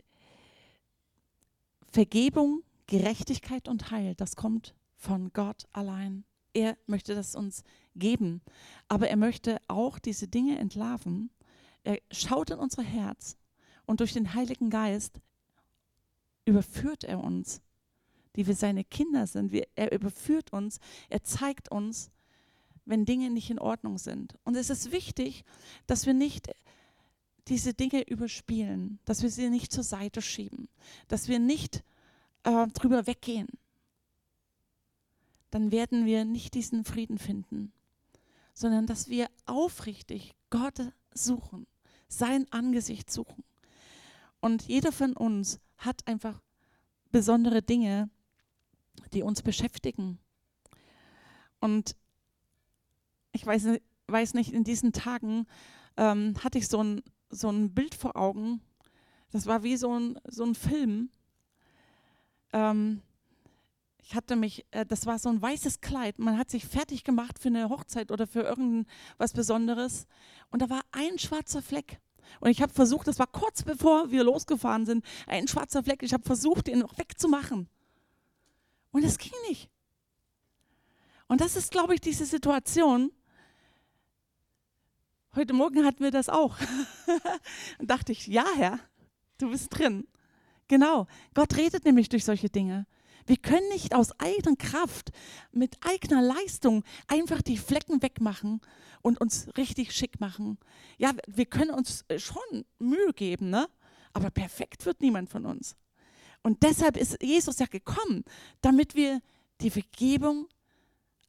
Vergebung, 1.92 2.64
Gerechtigkeit 2.88 3.68
und 3.68 3.92
Heil, 3.92 4.16
das 4.16 4.34
kommt 4.34 4.74
von 4.96 5.32
Gott 5.32 5.68
allein. 5.72 6.24
Er 6.56 6.76
möchte 6.86 7.14
das 7.14 7.34
uns 7.34 7.62
geben, 7.94 8.40
aber 8.88 9.08
er 9.08 9.16
möchte 9.16 9.58
auch 9.68 9.98
diese 9.98 10.26
Dinge 10.26 10.58
entlarven. 10.58 11.30
Er 11.84 11.98
schaut 12.10 12.50
in 12.50 12.58
unser 12.58 12.82
Herz 12.82 13.36
und 13.84 14.00
durch 14.00 14.12
den 14.12 14.32
Heiligen 14.34 14.70
Geist 14.70 15.20
überführt 16.46 17.04
er 17.04 17.22
uns 17.22 17.60
die 18.36 18.46
wir 18.46 18.54
seine 18.54 18.84
Kinder 18.84 19.26
sind. 19.26 19.50
Wir, 19.50 19.66
er 19.74 19.92
überführt 19.92 20.52
uns, 20.52 20.78
er 21.08 21.22
zeigt 21.24 21.70
uns, 21.70 22.10
wenn 22.84 23.04
Dinge 23.04 23.30
nicht 23.30 23.50
in 23.50 23.58
Ordnung 23.58 23.98
sind. 23.98 24.36
Und 24.44 24.54
es 24.54 24.70
ist 24.70 24.92
wichtig, 24.92 25.44
dass 25.86 26.06
wir 26.06 26.14
nicht 26.14 26.50
diese 27.48 27.74
Dinge 27.74 28.06
überspielen, 28.06 28.98
dass 29.04 29.22
wir 29.22 29.30
sie 29.30 29.48
nicht 29.48 29.72
zur 29.72 29.84
Seite 29.84 30.22
schieben, 30.22 30.68
dass 31.08 31.28
wir 31.28 31.38
nicht 31.38 31.82
äh, 32.44 32.66
drüber 32.68 33.06
weggehen. 33.06 33.48
Dann 35.50 35.70
werden 35.70 36.06
wir 36.06 36.24
nicht 36.24 36.54
diesen 36.54 36.84
Frieden 36.84 37.18
finden, 37.18 37.72
sondern 38.52 38.86
dass 38.86 39.08
wir 39.08 39.28
aufrichtig 39.46 40.34
Gott 40.50 40.92
suchen, 41.12 41.66
sein 42.08 42.46
Angesicht 42.50 43.10
suchen. 43.10 43.44
Und 44.40 44.62
jeder 44.62 44.92
von 44.92 45.14
uns 45.14 45.60
hat 45.78 46.06
einfach 46.06 46.40
besondere 47.10 47.62
Dinge, 47.62 48.10
die 49.12 49.22
uns 49.22 49.42
beschäftigen. 49.42 50.18
Und 51.60 51.96
ich 53.32 53.44
weiß, 53.44 53.78
weiß 54.08 54.34
nicht, 54.34 54.52
in 54.52 54.64
diesen 54.64 54.92
Tagen 54.92 55.46
ähm, 55.96 56.34
hatte 56.42 56.58
ich 56.58 56.68
so 56.68 56.82
ein, 56.82 57.02
so 57.30 57.50
ein 57.50 57.74
Bild 57.74 57.94
vor 57.94 58.16
Augen. 58.16 58.60
Das 59.30 59.46
war 59.46 59.62
wie 59.62 59.76
so 59.76 59.98
ein, 59.98 60.18
so 60.28 60.44
ein 60.44 60.54
Film. 60.54 61.10
Ähm, 62.52 63.02
ich 64.08 64.14
hatte 64.14 64.36
mich, 64.36 64.64
äh, 64.70 64.86
das 64.86 65.04
war 65.04 65.18
so 65.18 65.28
ein 65.28 65.42
weißes 65.42 65.80
Kleid. 65.80 66.20
Man 66.20 66.38
hat 66.38 66.48
sich 66.48 66.64
fertig 66.64 67.02
gemacht 67.02 67.40
für 67.40 67.48
eine 67.48 67.68
Hochzeit 67.68 68.12
oder 68.12 68.28
für 68.28 68.42
irgendwas 68.42 69.32
Besonderes. 69.32 70.06
Und 70.50 70.62
da 70.62 70.70
war 70.70 70.82
ein 70.92 71.18
schwarzer 71.18 71.60
Fleck. 71.60 72.00
Und 72.38 72.50
ich 72.50 72.62
habe 72.62 72.72
versucht, 72.72 73.08
das 73.08 73.18
war 73.18 73.26
kurz 73.26 73.64
bevor 73.64 74.12
wir 74.12 74.22
losgefahren 74.22 74.86
sind, 74.86 75.04
ein 75.26 75.48
schwarzer 75.48 75.82
Fleck. 75.82 76.04
Ich 76.04 76.12
habe 76.12 76.22
versucht, 76.22 76.68
den 76.68 76.78
noch 76.78 76.96
wegzumachen. 76.98 77.68
Und 78.92 79.04
es 79.04 79.18
ging 79.18 79.32
nicht. 79.48 79.68
Und 81.26 81.40
das 81.40 81.56
ist, 81.56 81.72
glaube 81.72 81.94
ich, 81.94 82.00
diese 82.00 82.26
Situation. 82.26 83.10
Heute 85.34 85.52
Morgen 85.52 85.84
hatten 85.84 86.04
wir 86.04 86.12
das 86.12 86.28
auch. 86.28 86.56
und 87.80 87.90
dachte 87.90 88.12
ich, 88.12 88.28
ja, 88.28 88.46
Herr, 88.54 88.78
du 89.38 89.50
bist 89.50 89.76
drin. 89.76 90.06
Genau, 90.68 91.08
Gott 91.34 91.56
redet 91.56 91.84
nämlich 91.84 92.08
durch 92.08 92.24
solche 92.24 92.48
Dinge. 92.48 92.86
Wir 93.26 93.36
können 93.36 93.68
nicht 93.68 93.94
aus 93.94 94.18
eigener 94.20 94.56
Kraft, 94.56 95.10
mit 95.52 95.76
eigener 95.80 96.22
Leistung 96.22 96.84
einfach 97.08 97.42
die 97.42 97.58
Flecken 97.58 98.02
wegmachen 98.02 98.60
und 99.02 99.20
uns 99.20 99.48
richtig 99.56 99.92
schick 99.92 100.20
machen. 100.20 100.58
Ja, 100.98 101.12
wir 101.26 101.46
können 101.46 101.70
uns 101.70 102.04
äh, 102.08 102.18
schon 102.18 102.64
Mühe 102.78 103.12
geben, 103.14 103.50
ne? 103.50 103.68
aber 104.12 104.30
perfekt 104.30 104.86
wird 104.86 105.02
niemand 105.02 105.28
von 105.28 105.44
uns. 105.44 105.76
Und 106.42 106.62
deshalb 106.62 106.96
ist 106.96 107.22
Jesus 107.22 107.58
ja 107.58 107.66
gekommen, 107.66 108.24
damit 108.62 108.94
wir 108.94 109.20
die 109.60 109.70
Vergebung 109.70 110.48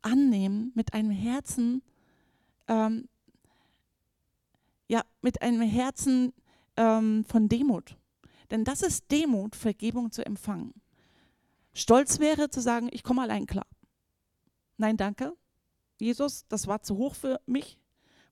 annehmen 0.01 0.71
mit 0.75 0.93
einem 0.93 1.09
Herzen, 1.09 1.81
ähm, 2.67 3.09
ja, 4.87 5.03
mit 5.21 5.41
einem 5.41 5.61
Herzen 5.61 6.33
ähm, 6.77 7.25
von 7.25 7.49
Demut. 7.49 7.97
Denn 8.51 8.63
das 8.63 8.81
ist 8.83 9.11
Demut, 9.11 9.55
Vergebung 9.55 10.11
zu 10.11 10.25
empfangen. 10.25 10.73
Stolz 11.77 12.19
wäre 12.19 12.49
zu 12.49 12.59
sagen, 12.59 12.89
ich 12.91 13.03
komme 13.03 13.21
allein 13.21 13.45
klar. 13.45 13.67
Nein, 14.77 14.97
danke. 14.97 15.33
Jesus, 15.99 16.47
das 16.47 16.65
war 16.65 16.81
zu 16.81 16.97
hoch 16.97 17.13
für 17.13 17.39
mich, 17.45 17.79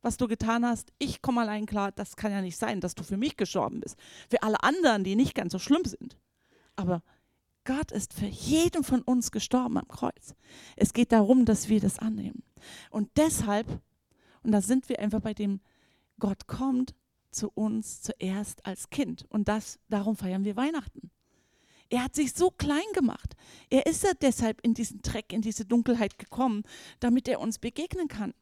was 0.02 0.18
du 0.18 0.28
getan 0.28 0.66
hast. 0.66 0.92
Ich 0.98 1.22
komme 1.22 1.42
allein 1.42 1.68
klar. 1.68 1.92
Das 1.92 2.16
kann 2.16 2.32
ja 2.32 2.42
nicht 2.42 2.58
sein, 2.58 2.82
dass 2.82 2.96
du 2.96 3.04
für 3.04 3.18
mich 3.18 3.38
gestorben 3.38 3.82
bist. 3.82 3.98
Für 4.32 4.42
alle 4.42 4.64
anderen, 4.64 5.04
die 5.04 5.16
nicht 5.16 5.36
ganz 5.36 5.52
so 5.52 5.60
schlimm 5.60 5.86
sind. 5.86 6.18
Aber 6.76 7.04
Gott 7.66 7.92
ist 7.92 8.16
für 8.16 8.26
jeden 8.26 8.84
von 8.84 9.04
uns 9.04 9.30
gestorben 9.30 9.78
am 9.78 9.88
Kreuz. 9.88 10.34
Es 10.76 10.92
geht 10.92 11.12
darum, 11.12 11.46
dass 11.46 11.70
wir 11.70 11.80
das 11.80 12.00
annehmen. 12.00 12.42
Und 12.90 13.12
deshalb, 13.16 13.68
und 14.42 14.54
da 14.54 14.62
sind 14.62 14.90
wir 14.90 14.98
einfach 14.98 15.22
bei 15.22 15.36
dem, 15.36 15.62
Gott 16.18 16.48
kommt 16.48 16.96
zu 17.30 17.52
uns 17.52 18.02
zuerst 18.02 18.66
als 18.66 18.90
Kind. 18.90 19.26
Und 19.30 19.48
das, 19.50 19.78
darum 19.88 20.16
feiern 20.16 20.46
wir 20.46 20.56
Weihnachten. 20.56 21.12
Er 21.90 22.04
hat 22.04 22.16
sich 22.16 22.34
so 22.34 22.52
klein 22.52 22.86
gemacht. 22.94 23.36
Er 23.70 23.86
ist 23.86 24.04
ja 24.04 24.12
deshalb 24.20 24.62
in 24.62 24.74
diesen 24.74 25.02
Dreck, 25.02 25.32
in 25.32 25.42
diese 25.42 25.66
Dunkelheit 25.66 26.18
gekommen, 26.18 26.64
damit 27.00 27.28
er 27.28 27.40
uns 27.40 27.60
begegnen 27.60 28.08
kann. 28.08 28.34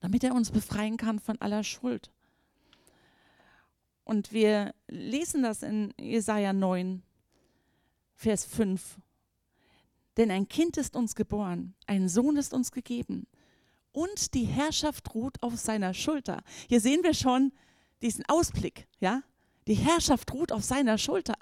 Damit 0.00 0.24
er 0.24 0.34
uns 0.34 0.50
befreien 0.50 0.96
kann 0.96 1.18
von 1.18 1.40
aller 1.40 1.64
Schuld. 1.64 2.10
Und 4.04 4.32
wir 4.32 4.74
lesen 4.88 5.42
das 5.42 5.62
in 5.62 5.92
Jesaja 6.00 6.52
9, 6.52 7.02
Vers 8.14 8.44
5. 8.46 8.98
Denn 10.16 10.30
ein 10.30 10.48
Kind 10.48 10.76
ist 10.76 10.96
uns 10.96 11.14
geboren, 11.14 11.74
ein 11.86 12.08
Sohn 12.08 12.36
ist 12.36 12.54
uns 12.54 12.72
gegeben 12.72 13.26
und 13.92 14.34
die 14.34 14.44
Herrschaft 14.44 15.14
ruht 15.14 15.42
auf 15.42 15.56
seiner 15.56 15.94
Schulter. 15.94 16.42
Hier 16.68 16.80
sehen 16.80 17.02
wir 17.02 17.14
schon 17.14 17.52
diesen 18.02 18.24
Ausblick, 18.28 18.86
ja? 19.00 19.22
Die 19.68 19.74
Herrschaft 19.74 20.32
ruht 20.32 20.50
auf 20.50 20.64
seiner 20.64 20.96
Schulter 20.96 21.34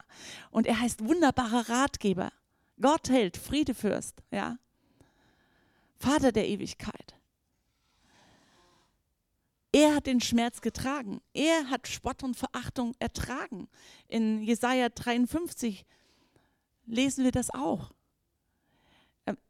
und 0.51 0.67
er 0.67 0.81
heißt 0.81 1.05
wunderbarer 1.05 1.69
Ratgeber. 1.69 2.33
Gott 2.81 3.09
hält, 3.09 3.37
Friedefürst, 3.37 4.21
ja? 4.33 4.59
Vater 5.95 6.33
der 6.33 6.49
Ewigkeit. 6.49 7.15
Er 9.71 9.95
hat 9.95 10.07
den 10.07 10.21
Schmerz 10.21 10.61
getragen. 10.61 11.21
Er 11.35 11.71
hat 11.71 11.87
Spott 11.87 12.25
und 12.25 12.37
Verachtung 12.37 12.97
ertragen. 12.99 13.69
In 14.09 14.43
Jesaja 14.43 14.89
53 14.89 15.87
lesen 16.87 17.23
wir 17.23 17.33
das 17.33 17.51
auch. 17.51 17.93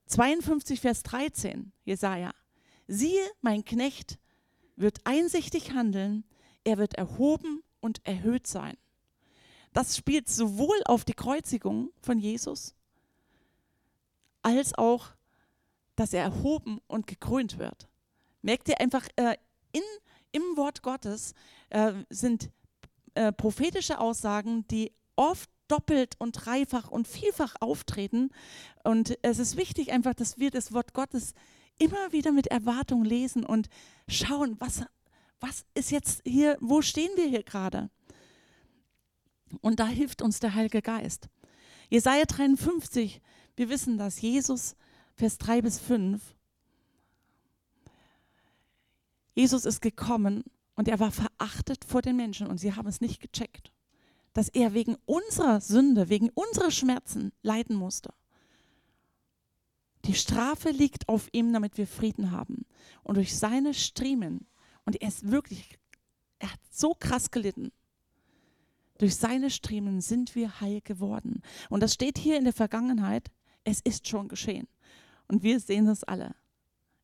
52, 0.07 0.79
äh, 0.79 0.83
Vers 0.83 1.03
13, 1.03 1.73
Jesaja. 1.85 2.33
Siehe, 2.89 3.25
mein 3.41 3.65
Knecht 3.65 4.19
wird 4.77 4.99
einsichtig 5.05 5.73
handeln, 5.73 6.25
er 6.65 6.77
wird 6.77 6.95
erhoben 6.95 7.63
und 7.87 8.07
erhöht 8.07 8.47
sein. 8.47 8.77
Das 9.73 9.97
spielt 9.97 10.29
sowohl 10.29 10.83
auf 10.85 11.05
die 11.05 11.15
Kreuzigung 11.15 11.91
von 12.03 12.19
Jesus 12.19 12.75
als 14.43 14.79
auch, 14.79 15.09
dass 15.97 16.13
er 16.13 16.23
erhoben 16.23 16.81
und 16.87 17.07
gekrönt 17.07 17.59
wird. 17.59 17.89
Merkt 18.43 18.69
ihr 18.69 18.81
einfach, 18.81 19.09
äh, 19.17 19.37
in, 19.73 19.83
im 20.31 20.43
Wort 20.57 20.83
Gottes 20.83 21.35
äh, 21.71 21.95
sind 22.11 22.51
äh, 23.15 23.33
prophetische 23.33 23.99
Aussagen, 23.99 24.67
die 24.69 24.93
oft 25.17 25.51
doppelt 25.67 26.15
und 26.19 26.33
dreifach 26.33 26.89
und 26.91 27.09
vielfach 27.09 27.57
auftreten. 27.61 28.31
Und 28.85 29.19
es 29.23 29.39
ist 29.39 29.57
wichtig 29.57 29.91
einfach, 29.91 30.15
dass 30.15 30.39
wir 30.39 30.51
das 30.51 30.73
Wort 30.73 30.93
Gottes 30.93 31.35
immer 31.79 32.13
wieder 32.13 32.31
mit 32.31 32.47
Erwartung 32.47 33.05
lesen 33.05 33.45
und 33.45 33.69
schauen, 34.09 34.57
was, 34.61 34.83
was 35.41 35.65
ist 35.75 35.91
jetzt 35.91 36.23
hier, 36.25 36.57
wo 36.61 36.83
stehen 36.83 37.11
wir 37.17 37.27
hier 37.29 37.43
gerade? 37.43 37.91
Und 39.61 39.81
da 39.81 39.87
hilft 39.87 40.23
uns 40.23 40.41
der 40.41 40.55
Heilige 40.55 40.83
Geist. 40.83 41.29
Jesaja 41.89 42.25
53, 42.25 43.21
wir 43.55 43.69
wissen 43.69 43.99
das, 43.99 44.21
Jesus, 44.21 44.77
Vers 45.15 45.39
3 45.39 45.63
bis 45.63 45.79
5. 45.79 46.21
Jesus 49.35 49.65
ist 49.65 49.81
gekommen 49.81 50.45
und 50.75 50.89
er 50.89 50.99
war 50.99 51.13
verachtet 51.13 51.85
vor 51.85 52.03
den 52.03 52.17
Menschen 52.17 52.47
und 52.47 52.59
sie 52.59 52.75
haben 52.75 52.89
es 52.89 53.01
nicht 53.01 53.21
gecheckt, 53.21 53.71
dass 54.33 54.49
er 54.49 54.75
wegen 54.75 54.97
unserer 55.07 55.61
Sünde, 55.61 56.09
wegen 56.09 56.31
unserer 56.31 56.71
Schmerzen 56.71 57.33
leiden 57.43 57.77
musste. 57.77 58.13
Die 60.07 60.15
Strafe 60.15 60.71
liegt 60.71 61.09
auf 61.09 61.29
ihm, 61.33 61.53
damit 61.53 61.79
wir 61.79 61.87
Frieden 61.87 62.31
haben. 62.31 62.65
Und 63.03 63.17
durch 63.17 63.37
seine 63.37 63.75
Striemen, 63.75 64.47
und 64.87 65.01
er 65.03 65.09
ist 65.09 65.31
wirklich, 65.31 65.79
er 66.39 66.53
hat 66.53 66.61
so 66.71 66.95
krass 66.95 67.31
gelitten, 67.31 67.71
durch 68.99 69.17
seine 69.17 69.51
Striemen 69.51 70.01
sind 70.01 70.35
wir 70.35 70.61
heil 70.61 70.81
geworden. 70.81 71.43
Und 71.69 71.83
das 71.83 71.93
steht 71.93 72.17
hier 72.17 72.39
in 72.39 72.45
der 72.45 72.55
Vergangenheit, 72.55 73.31
es 73.65 73.81
ist 73.81 74.09
schon 74.09 74.29
geschehen. 74.29 74.69
Und 75.29 75.43
wir 75.43 75.61
sehen 75.61 75.87
das 75.87 76.05
alle. 76.05 76.35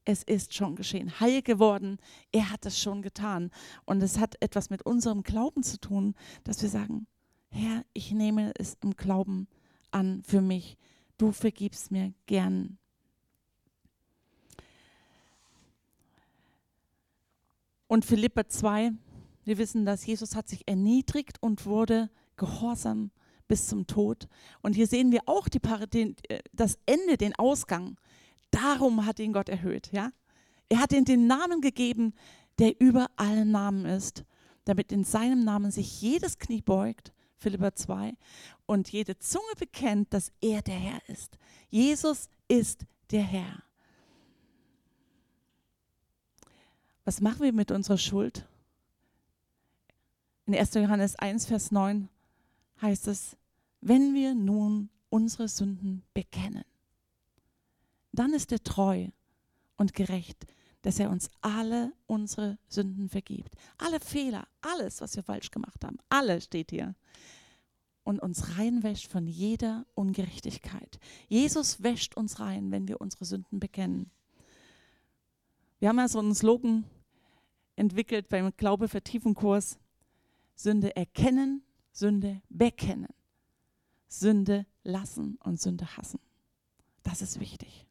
Es 0.04 0.22
ist 0.22 0.54
schon 0.54 0.74
geschehen, 0.74 1.20
heil 1.20 1.42
geworden. 1.42 1.98
Er 2.32 2.50
hat 2.50 2.66
es 2.66 2.80
schon 2.80 3.02
getan. 3.02 3.50
Und 3.84 4.02
es 4.02 4.18
hat 4.18 4.40
etwas 4.40 4.70
mit 4.70 4.82
unserem 4.82 5.22
Glauben 5.22 5.62
zu 5.62 5.78
tun, 5.78 6.14
dass 6.44 6.62
wir 6.62 6.70
sagen, 6.70 7.06
Herr, 7.50 7.84
ich 7.92 8.12
nehme 8.12 8.52
es 8.58 8.78
im 8.82 8.96
Glauben 8.96 9.46
an 9.90 10.22
für 10.24 10.40
mich. 10.40 10.78
Du 11.18 11.30
vergibst 11.30 11.90
mir 11.90 12.14
gern 12.26 12.78
Und 17.92 18.06
Philippa 18.06 18.48
2, 18.48 18.90
wir 19.44 19.58
wissen, 19.58 19.84
dass 19.84 20.06
Jesus 20.06 20.34
hat 20.34 20.48
sich 20.48 20.66
erniedrigt 20.66 21.36
und 21.42 21.66
wurde 21.66 22.08
gehorsam 22.36 23.10
bis 23.48 23.66
zum 23.66 23.86
Tod. 23.86 24.28
Und 24.62 24.72
hier 24.76 24.86
sehen 24.86 25.12
wir 25.12 25.20
auch 25.26 25.46
die, 25.46 25.60
den, 25.92 26.16
äh, 26.30 26.40
das 26.54 26.78
Ende, 26.86 27.18
den 27.18 27.34
Ausgang. 27.34 27.98
Darum 28.50 29.04
hat 29.04 29.20
ihn 29.20 29.34
Gott 29.34 29.50
erhöht. 29.50 29.92
Ja? 29.92 30.10
Er 30.70 30.80
hat 30.80 30.94
ihm 30.94 31.04
den 31.04 31.26
Namen 31.26 31.60
gegeben, 31.60 32.14
der 32.58 32.80
über 32.80 33.10
allen 33.16 33.50
Namen 33.50 33.84
ist, 33.84 34.24
damit 34.64 34.90
in 34.90 35.04
seinem 35.04 35.44
Namen 35.44 35.70
sich 35.70 36.00
jedes 36.00 36.38
Knie 36.38 36.62
beugt, 36.62 37.12
Philippa 37.36 37.74
2, 37.74 38.14
und 38.64 38.90
jede 38.90 39.18
Zunge 39.18 39.52
bekennt, 39.58 40.14
dass 40.14 40.32
er 40.40 40.62
der 40.62 40.78
Herr 40.78 41.06
ist. 41.10 41.36
Jesus 41.68 42.30
ist 42.48 42.86
der 43.10 43.24
Herr. 43.24 43.62
Was 47.04 47.20
machen 47.20 47.42
wir 47.42 47.52
mit 47.52 47.70
unserer 47.70 47.98
Schuld? 47.98 48.46
In 50.46 50.54
1. 50.54 50.74
Johannes 50.74 51.16
1, 51.16 51.46
Vers 51.46 51.72
9 51.72 52.08
heißt 52.80 53.08
es, 53.08 53.36
wenn 53.80 54.14
wir 54.14 54.34
nun 54.34 54.90
unsere 55.08 55.48
Sünden 55.48 56.02
bekennen, 56.14 56.64
dann 58.12 58.34
ist 58.34 58.52
er 58.52 58.62
treu 58.62 59.08
und 59.76 59.94
gerecht, 59.94 60.46
dass 60.82 60.98
er 60.98 61.10
uns 61.10 61.30
alle 61.40 61.92
unsere 62.06 62.58
Sünden 62.68 63.08
vergibt. 63.08 63.54
Alle 63.78 64.00
Fehler, 64.00 64.46
alles, 64.60 65.00
was 65.00 65.16
wir 65.16 65.22
falsch 65.22 65.50
gemacht 65.50 65.84
haben, 65.84 65.98
alle 66.08 66.40
steht 66.40 66.70
hier. 66.70 66.94
Und 68.04 68.20
uns 68.20 68.58
reinwäscht 68.58 69.10
von 69.10 69.28
jeder 69.28 69.86
Ungerechtigkeit. 69.94 70.98
Jesus 71.28 71.84
wäscht 71.84 72.16
uns 72.16 72.40
rein, 72.40 72.72
wenn 72.72 72.88
wir 72.88 73.00
unsere 73.00 73.24
Sünden 73.24 73.60
bekennen. 73.60 74.10
Wir 75.82 75.88
haben 75.88 75.98
ja 75.98 76.06
so 76.06 76.20
einen 76.20 76.32
Slogan 76.32 76.84
entwickelt 77.74 78.28
beim 78.28 78.56
Glaube 78.56 78.86
vertiefen 78.86 79.34
Kurs. 79.34 79.80
Sünde 80.54 80.94
erkennen, 80.94 81.64
Sünde 81.90 82.40
bekennen. 82.48 83.08
Sünde 84.06 84.64
lassen 84.84 85.40
und 85.42 85.60
Sünde 85.60 85.96
hassen. 85.96 86.20
Das 87.02 87.20
ist 87.20 87.40
wichtig. 87.40 87.84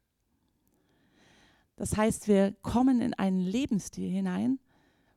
Das 1.76 1.98
heißt, 1.98 2.30
wir 2.30 2.54
kommen 2.62 3.02
in 3.02 3.14
einen 3.14 3.42
Lebensstil 3.42 4.10
hinein, 4.10 4.58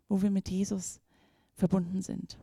wo 0.08 0.20
wir 0.22 0.32
mit 0.32 0.50
Jesus 0.50 0.98
verbunden 1.54 2.02
sind. 2.02 2.38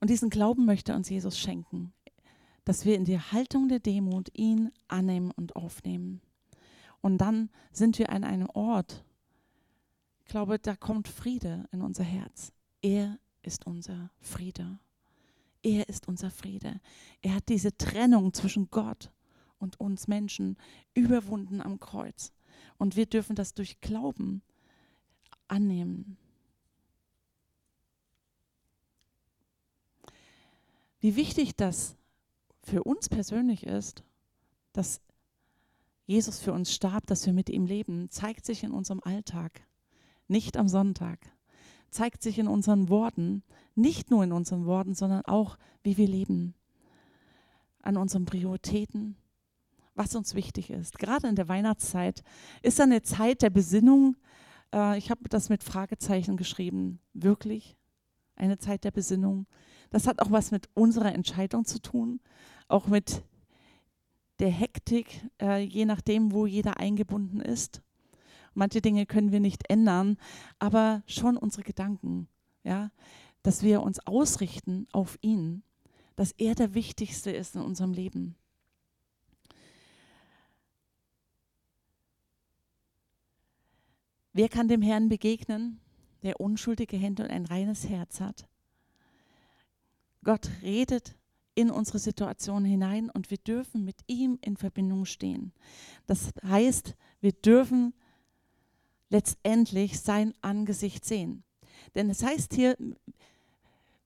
Und 0.00 0.10
diesen 0.10 0.30
Glauben 0.30 0.64
möchte 0.64 0.96
uns 0.96 1.08
Jesus 1.08 1.38
schenken, 1.38 1.92
dass 2.64 2.84
wir 2.84 2.96
in 2.96 3.04
die 3.04 3.20
Haltung 3.20 3.68
der 3.68 3.78
Demut 3.78 4.36
ihn 4.36 4.72
annehmen 4.88 5.30
und 5.30 5.54
aufnehmen. 5.54 6.20
Und 7.02 7.18
dann 7.18 7.50
sind 7.72 7.98
wir 7.98 8.10
an 8.10 8.24
einem 8.24 8.48
Ort, 8.48 9.04
glaube, 10.32 10.58
da 10.58 10.74
kommt 10.74 11.08
Friede 11.08 11.68
in 11.72 11.82
unser 11.82 12.04
Herz. 12.04 12.54
Er 12.80 13.18
ist 13.42 13.66
unser 13.66 14.10
Friede. 14.18 14.78
Er 15.62 15.90
ist 15.90 16.08
unser 16.08 16.30
Friede. 16.30 16.80
Er 17.20 17.34
hat 17.34 17.50
diese 17.50 17.76
Trennung 17.76 18.32
zwischen 18.32 18.70
Gott 18.70 19.12
und 19.58 19.78
uns 19.78 20.08
Menschen 20.08 20.56
überwunden 20.94 21.60
am 21.60 21.78
Kreuz. 21.80 22.32
Und 22.78 22.96
wir 22.96 23.04
dürfen 23.04 23.36
das 23.36 23.52
durch 23.52 23.82
Glauben 23.82 24.40
annehmen. 25.48 26.16
Wie 30.98 31.14
wichtig 31.14 31.56
das 31.56 31.94
für 32.62 32.84
uns 32.84 33.10
persönlich 33.10 33.66
ist, 33.66 34.02
dass 34.72 35.02
Jesus 36.12 36.40
für 36.40 36.52
uns 36.52 36.74
starb, 36.74 37.06
dass 37.06 37.24
wir 37.24 37.32
mit 37.32 37.48
ihm 37.48 37.64
leben, 37.64 38.10
zeigt 38.10 38.44
sich 38.44 38.64
in 38.64 38.72
unserem 38.72 39.00
Alltag, 39.02 39.66
nicht 40.28 40.58
am 40.58 40.68
Sonntag, 40.68 41.18
zeigt 41.88 42.22
sich 42.22 42.38
in 42.38 42.48
unseren 42.48 42.90
Worten, 42.90 43.42
nicht 43.74 44.10
nur 44.10 44.22
in 44.22 44.32
unseren 44.32 44.66
Worten, 44.66 44.94
sondern 44.94 45.24
auch, 45.24 45.56
wie 45.82 45.96
wir 45.96 46.06
leben, 46.06 46.54
an 47.80 47.96
unseren 47.96 48.26
Prioritäten, 48.26 49.16
was 49.94 50.14
uns 50.14 50.34
wichtig 50.34 50.68
ist. 50.68 50.98
Gerade 50.98 51.28
in 51.28 51.34
der 51.34 51.48
Weihnachtszeit 51.48 52.22
ist 52.60 52.78
eine 52.78 53.00
Zeit 53.00 53.40
der 53.40 53.50
Besinnung. 53.50 54.16
Äh, 54.70 54.98
ich 54.98 55.10
habe 55.10 55.30
das 55.30 55.48
mit 55.48 55.64
Fragezeichen 55.64 56.36
geschrieben. 56.36 57.00
Wirklich 57.14 57.78
eine 58.36 58.58
Zeit 58.58 58.84
der 58.84 58.90
Besinnung. 58.90 59.46
Das 59.88 60.06
hat 60.06 60.20
auch 60.20 60.30
was 60.30 60.50
mit 60.50 60.68
unserer 60.74 61.14
Entscheidung 61.14 61.64
zu 61.64 61.80
tun, 61.80 62.20
auch 62.68 62.86
mit 62.86 63.22
der 64.42 64.50
Hektik, 64.50 65.24
äh, 65.40 65.60
je 65.60 65.84
nachdem, 65.84 66.32
wo 66.32 66.46
jeder 66.46 66.78
eingebunden 66.80 67.40
ist. 67.40 67.80
Manche 68.54 68.82
Dinge 68.82 69.06
können 69.06 69.30
wir 69.30 69.38
nicht 69.38 69.70
ändern, 69.70 70.18
aber 70.58 71.04
schon 71.06 71.36
unsere 71.36 71.62
Gedanken, 71.62 72.26
ja, 72.64 72.90
dass 73.44 73.62
wir 73.62 73.82
uns 73.82 74.04
ausrichten 74.04 74.88
auf 74.90 75.16
ihn, 75.20 75.62
dass 76.16 76.32
er 76.32 76.56
der 76.56 76.74
Wichtigste 76.74 77.30
ist 77.30 77.54
in 77.54 77.62
unserem 77.62 77.92
Leben. 77.92 78.34
Wer 84.32 84.48
kann 84.48 84.66
dem 84.66 84.82
Herrn 84.82 85.08
begegnen, 85.08 85.80
der 86.24 86.40
unschuldige 86.40 86.96
Hände 86.96 87.22
und 87.22 87.30
ein 87.30 87.46
reines 87.46 87.88
Herz 87.88 88.20
hat? 88.20 88.48
Gott 90.24 90.50
redet 90.62 91.14
in 91.54 91.70
unsere 91.70 91.98
Situation 91.98 92.64
hinein 92.64 93.10
und 93.10 93.30
wir 93.30 93.38
dürfen 93.38 93.84
mit 93.84 93.96
ihm 94.06 94.38
in 94.40 94.56
Verbindung 94.56 95.04
stehen. 95.04 95.52
Das 96.06 96.30
heißt, 96.46 96.94
wir 97.20 97.32
dürfen 97.32 97.94
letztendlich 99.10 100.00
sein 100.00 100.34
Angesicht 100.40 101.04
sehen. 101.04 101.44
Denn 101.94 102.08
es 102.08 102.22
heißt 102.22 102.54
hier, 102.54 102.76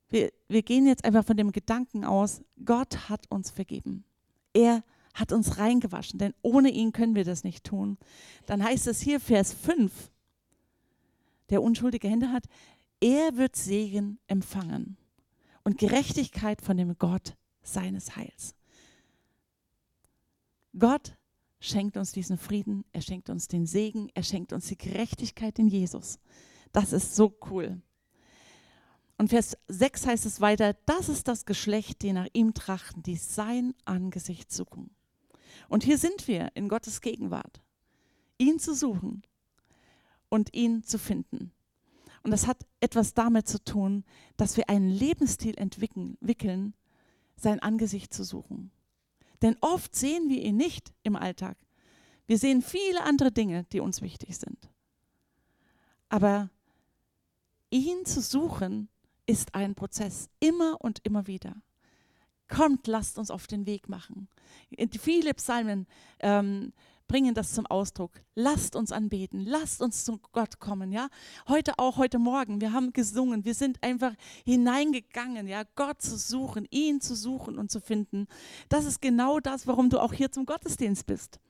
wir, 0.08 0.32
wir 0.48 0.62
gehen 0.62 0.86
jetzt 0.86 1.04
einfach 1.04 1.24
von 1.24 1.36
dem 1.36 1.52
Gedanken 1.52 2.04
aus, 2.04 2.42
Gott 2.64 3.08
hat 3.08 3.30
uns 3.30 3.50
vergeben. 3.50 4.04
Er 4.52 4.82
hat 5.14 5.32
uns 5.32 5.58
reingewaschen, 5.58 6.18
denn 6.18 6.34
ohne 6.42 6.70
ihn 6.70 6.92
können 6.92 7.14
wir 7.14 7.24
das 7.24 7.44
nicht 7.44 7.64
tun. 7.64 7.96
Dann 8.46 8.62
heißt 8.62 8.86
es 8.86 9.00
hier, 9.00 9.20
Vers 9.20 9.52
5, 9.52 10.10
der 11.50 11.62
unschuldige 11.62 12.08
Hände 12.08 12.32
hat, 12.32 12.44
er 13.00 13.36
wird 13.36 13.56
Segen 13.56 14.18
empfangen 14.26 14.96
und 15.66 15.78
Gerechtigkeit 15.78 16.62
von 16.62 16.76
dem 16.76 16.96
Gott 16.96 17.36
seines 17.60 18.14
Heils. 18.14 18.54
Gott 20.78 21.16
schenkt 21.58 21.96
uns 21.96 22.12
diesen 22.12 22.38
Frieden, 22.38 22.84
er 22.92 23.02
schenkt 23.02 23.30
uns 23.30 23.48
den 23.48 23.66
Segen, 23.66 24.08
er 24.14 24.22
schenkt 24.22 24.52
uns 24.52 24.68
die 24.68 24.78
Gerechtigkeit 24.78 25.58
in 25.58 25.66
Jesus. 25.66 26.20
Das 26.70 26.92
ist 26.92 27.16
so 27.16 27.36
cool. 27.50 27.82
Und 29.18 29.30
Vers 29.30 29.56
6 29.66 30.06
heißt 30.06 30.24
es 30.26 30.40
weiter, 30.40 30.74
das 30.86 31.08
ist 31.08 31.26
das 31.26 31.46
Geschlecht, 31.46 32.02
die 32.02 32.12
nach 32.12 32.28
ihm 32.32 32.54
trachten, 32.54 33.02
die 33.02 33.16
sein 33.16 33.74
Angesicht 33.84 34.52
suchen. 34.52 34.94
Und 35.68 35.82
hier 35.82 35.98
sind 35.98 36.28
wir 36.28 36.52
in 36.54 36.68
Gottes 36.68 37.00
Gegenwart, 37.00 37.60
ihn 38.38 38.60
zu 38.60 38.72
suchen 38.72 39.22
und 40.28 40.54
ihn 40.54 40.84
zu 40.84 41.00
finden. 41.00 41.50
Und 42.26 42.32
das 42.32 42.48
hat 42.48 42.66
etwas 42.80 43.14
damit 43.14 43.46
zu 43.46 43.62
tun, 43.62 44.02
dass 44.36 44.56
wir 44.56 44.68
einen 44.68 44.90
Lebensstil 44.90 45.56
entwickeln, 45.56 46.74
sein 47.36 47.60
Angesicht 47.60 48.12
zu 48.12 48.24
suchen. 48.24 48.72
Denn 49.42 49.56
oft 49.60 49.94
sehen 49.94 50.28
wir 50.28 50.42
ihn 50.42 50.56
nicht 50.56 50.92
im 51.04 51.14
Alltag. 51.14 51.56
Wir 52.26 52.36
sehen 52.36 52.62
viele 52.62 53.04
andere 53.04 53.30
Dinge, 53.30 53.62
die 53.70 53.78
uns 53.78 54.02
wichtig 54.02 54.36
sind. 54.38 54.58
Aber 56.08 56.50
ihn 57.70 58.04
zu 58.04 58.20
suchen 58.20 58.88
ist 59.26 59.54
ein 59.54 59.76
Prozess, 59.76 60.28
immer 60.40 60.80
und 60.80 60.98
immer 61.04 61.28
wieder. 61.28 61.54
Kommt, 62.48 62.88
lasst 62.88 63.18
uns 63.18 63.30
auf 63.30 63.46
den 63.46 63.66
Weg 63.66 63.88
machen. 63.88 64.26
Viele 64.98 65.32
Psalmen 65.34 65.86
ähm, 66.18 66.72
bringen 67.06 67.34
das 67.34 67.52
zum 67.52 67.66
Ausdruck. 67.66 68.12
Lasst 68.34 68.76
uns 68.76 68.92
anbeten, 68.92 69.40
lasst 69.44 69.80
uns 69.80 70.04
zu 70.04 70.18
Gott 70.32 70.58
kommen, 70.58 70.92
ja. 70.92 71.08
Heute 71.48 71.78
auch, 71.78 71.96
heute 71.96 72.18
Morgen, 72.18 72.60
wir 72.60 72.72
haben 72.72 72.92
gesungen, 72.92 73.44
wir 73.44 73.54
sind 73.54 73.82
einfach 73.82 74.12
hineingegangen, 74.44 75.48
ja, 75.48 75.64
Gott 75.74 76.02
zu 76.02 76.16
suchen, 76.16 76.66
ihn 76.70 77.00
zu 77.00 77.14
suchen 77.14 77.58
und 77.58 77.70
zu 77.70 77.80
finden. 77.80 78.26
Das 78.68 78.84
ist 78.84 79.00
genau 79.00 79.40
das, 79.40 79.66
warum 79.66 79.90
du 79.90 80.00
auch 80.00 80.12
hier 80.12 80.32
zum 80.32 80.46
Gottesdienst 80.46 81.06
bist. 81.06 81.40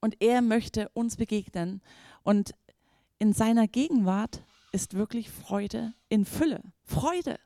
Und 0.00 0.16
er 0.20 0.42
möchte 0.42 0.88
uns 0.90 1.16
begegnen. 1.16 1.82
Und 2.22 2.54
in 3.18 3.32
seiner 3.32 3.66
Gegenwart 3.66 4.42
ist 4.72 4.94
wirklich 4.94 5.30
Freude 5.30 5.94
in 6.08 6.24
Fülle. 6.24 6.62
Freude. 6.82 7.38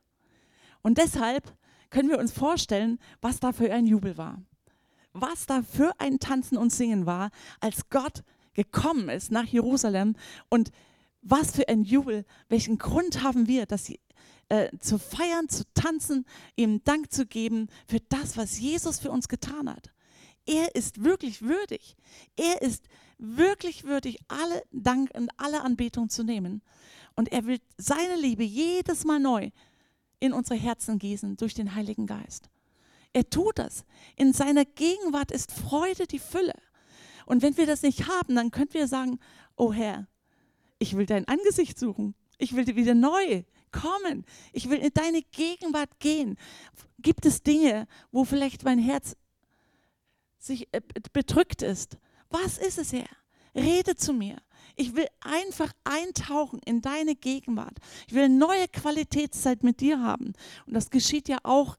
Und 0.82 0.98
deshalb 0.98 1.56
können 1.90 2.10
wir 2.10 2.18
uns 2.18 2.32
vorstellen, 2.32 2.98
was 3.20 3.40
da 3.40 3.52
für 3.52 3.72
ein 3.72 3.86
Jubel 3.86 4.18
war 4.18 4.42
was 5.20 5.46
da 5.46 5.62
für 5.62 5.92
ein 5.98 6.18
Tanzen 6.18 6.56
und 6.56 6.72
Singen 6.72 7.06
war, 7.06 7.30
als 7.60 7.88
Gott 7.90 8.22
gekommen 8.54 9.08
ist 9.08 9.30
nach 9.30 9.46
Jerusalem 9.46 10.16
und 10.48 10.70
was 11.22 11.52
für 11.52 11.68
ein 11.68 11.82
Jubel, 11.82 12.24
welchen 12.48 12.78
Grund 12.78 13.22
haben 13.22 13.46
wir, 13.46 13.66
dass 13.66 13.84
sie, 13.84 14.00
äh, 14.48 14.70
zu 14.78 14.98
feiern, 14.98 15.48
zu 15.48 15.64
tanzen, 15.74 16.24
ihm 16.56 16.82
Dank 16.84 17.12
zu 17.12 17.26
geben 17.26 17.68
für 17.86 18.00
das, 18.00 18.36
was 18.36 18.58
Jesus 18.58 18.98
für 18.98 19.10
uns 19.10 19.28
getan 19.28 19.68
hat. 19.68 19.92
Er 20.46 20.74
ist 20.74 21.04
wirklich 21.04 21.42
würdig. 21.42 21.96
Er 22.36 22.62
ist 22.62 22.88
wirklich 23.18 23.84
würdig, 23.84 24.18
alle 24.28 24.62
Dank 24.72 25.10
und 25.14 25.30
alle 25.36 25.62
Anbetung 25.62 26.08
zu 26.08 26.22
nehmen. 26.22 26.62
Und 27.14 27.30
er 27.30 27.44
will 27.44 27.60
seine 27.76 28.16
Liebe 28.16 28.44
jedes 28.44 29.04
Mal 29.04 29.20
neu 29.20 29.50
in 30.20 30.32
unsere 30.32 30.58
Herzen 30.58 30.98
gießen 30.98 31.36
durch 31.36 31.54
den 31.54 31.74
Heiligen 31.74 32.06
Geist. 32.06 32.48
Er 33.18 33.28
tut 33.28 33.58
das. 33.58 33.84
In 34.14 34.32
seiner 34.32 34.64
Gegenwart 34.64 35.32
ist 35.32 35.50
Freude 35.50 36.06
die 36.06 36.20
Fülle. 36.20 36.54
Und 37.26 37.42
wenn 37.42 37.56
wir 37.56 37.66
das 37.66 37.82
nicht 37.82 38.06
haben, 38.06 38.36
dann 38.36 38.52
können 38.52 38.72
wir 38.72 38.86
sagen, 38.86 39.18
oh 39.56 39.72
Herr, 39.72 40.06
ich 40.78 40.96
will 40.96 41.04
dein 41.04 41.26
Angesicht 41.26 41.80
suchen. 41.80 42.14
Ich 42.38 42.54
will 42.54 42.64
wieder 42.76 42.94
neu 42.94 43.42
kommen. 43.72 44.24
Ich 44.52 44.70
will 44.70 44.78
in 44.78 44.92
deine 44.94 45.22
Gegenwart 45.22 45.98
gehen. 45.98 46.38
Gibt 47.00 47.26
es 47.26 47.42
Dinge, 47.42 47.88
wo 48.12 48.24
vielleicht 48.24 48.62
mein 48.62 48.78
Herz 48.78 49.16
sich 50.38 50.68
äh, 50.70 50.80
bedrückt 51.12 51.62
ist? 51.62 51.98
Was 52.30 52.56
ist 52.56 52.78
es, 52.78 52.92
Herr? 52.92 53.08
Rede 53.52 53.96
zu 53.96 54.12
mir. 54.12 54.36
Ich 54.76 54.94
will 54.94 55.08
einfach 55.22 55.72
eintauchen 55.82 56.60
in 56.64 56.82
deine 56.82 57.16
Gegenwart. 57.16 57.78
Ich 58.06 58.14
will 58.14 58.22
eine 58.22 58.38
neue 58.38 58.68
Qualitätszeit 58.68 59.64
mit 59.64 59.80
dir 59.80 60.00
haben. 60.00 60.34
Und 60.66 60.74
das 60.74 60.90
geschieht 60.90 61.28
ja 61.28 61.38
auch 61.42 61.78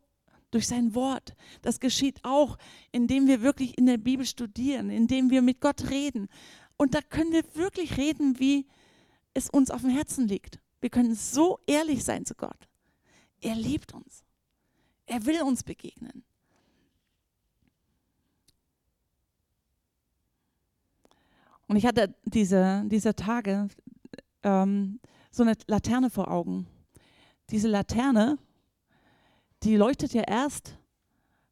durch 0.52 0.68
sein 0.68 0.96
Wort. 0.96 1.36
Das 1.62 1.80
geschieht 1.80 2.20
auch, 2.24 2.58
indem 2.92 3.28
wir 3.28 3.42
wirklich 3.42 3.78
in 3.78 3.86
der 3.86 3.98
Bibel 3.98 4.26
studieren, 4.26 4.90
indem 4.90 5.30
wir 5.30 5.42
mit 5.42 5.62
Gott 5.62 5.90
reden. 5.90 6.28
Und 6.78 6.96
da 6.96 7.02
können 7.02 7.32
wir 7.32 7.44
wirklich 7.56 7.98
reden, 7.98 8.40
wie 8.40 8.68
es 9.34 9.50
uns 9.50 9.72
auf 9.72 9.82
dem 9.82 9.90
Herzen 9.90 10.28
liegt. 10.28 10.60
Wir 10.82 10.90
können 10.90 11.16
so 11.16 11.60
ehrlich 11.68 12.04
sein 12.04 12.26
zu 12.26 12.36
Gott. 12.36 12.68
Er 13.42 13.56
liebt 13.56 13.94
uns. 13.94 14.24
Er 15.06 15.26
will 15.26 15.42
uns 15.42 15.64
begegnen. 15.64 16.24
Und 21.68 21.76
ich 21.76 21.86
hatte 21.86 22.16
diese, 22.26 22.84
diese 22.88 23.16
Tage 23.16 23.68
ähm, 24.44 25.00
so 25.32 25.44
eine 25.44 25.54
Laterne 25.68 26.10
vor 26.10 26.30
Augen. 26.30 26.68
Diese 27.52 27.68
Laterne 27.68 28.40
die 29.64 29.76
leuchtet 29.76 30.14
ja 30.14 30.24
erst, 30.24 30.78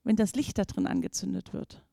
wenn 0.03 0.15
das 0.15 0.33
Licht 0.33 0.57
da 0.57 0.63
drin 0.63 0.87
angezündet 0.87 1.53
wird. 1.53 1.83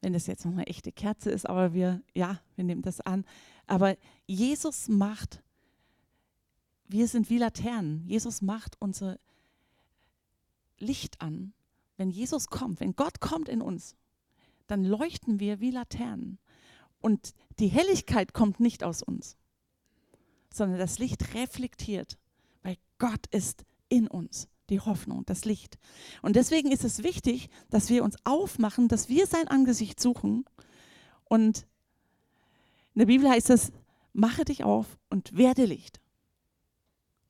Wenn 0.00 0.12
das 0.12 0.26
jetzt 0.26 0.44
noch 0.44 0.52
eine 0.52 0.66
echte 0.66 0.92
Kerze 0.92 1.30
ist, 1.30 1.48
aber 1.48 1.72
wir, 1.72 2.02
ja, 2.14 2.40
wir 2.54 2.64
nehmen 2.64 2.82
das 2.82 3.00
an. 3.00 3.24
Aber 3.66 3.96
Jesus 4.26 4.88
macht, 4.88 5.42
wir 6.86 7.08
sind 7.08 7.30
wie 7.30 7.38
Laternen. 7.38 8.06
Jesus 8.06 8.42
macht 8.42 8.76
unser 8.78 9.18
Licht 10.78 11.20
an. 11.20 11.54
Wenn 11.96 12.10
Jesus 12.10 12.48
kommt, 12.48 12.80
wenn 12.80 12.94
Gott 12.94 13.20
kommt 13.20 13.48
in 13.48 13.62
uns, 13.62 13.96
dann 14.66 14.84
leuchten 14.84 15.40
wir 15.40 15.60
wie 15.60 15.70
Laternen. 15.70 16.38
Und 17.00 17.34
die 17.58 17.68
Helligkeit 17.68 18.34
kommt 18.34 18.60
nicht 18.60 18.84
aus 18.84 19.02
uns. 19.02 19.36
sondern 20.56 20.78
das 20.78 20.98
Licht 20.98 21.34
reflektiert, 21.34 22.18
weil 22.62 22.76
Gott 22.98 23.26
ist 23.30 23.64
in 23.88 24.08
uns, 24.08 24.48
die 24.70 24.80
Hoffnung, 24.80 25.24
das 25.26 25.44
Licht. 25.44 25.78
Und 26.22 26.36
deswegen 26.36 26.70
ist 26.72 26.84
es 26.84 27.02
wichtig, 27.02 27.48
dass 27.70 27.88
wir 27.88 28.04
uns 28.04 28.16
aufmachen, 28.24 28.88
dass 28.88 29.08
wir 29.08 29.26
sein 29.26 29.48
Angesicht 29.48 30.00
suchen. 30.00 30.44
Und 31.24 31.66
in 32.94 33.00
der 33.00 33.06
Bibel 33.06 33.28
heißt 33.28 33.50
es, 33.50 33.72
mache 34.12 34.44
dich 34.44 34.64
auf 34.64 34.98
und 35.10 35.36
werde 35.36 35.64
Licht. 35.64 36.00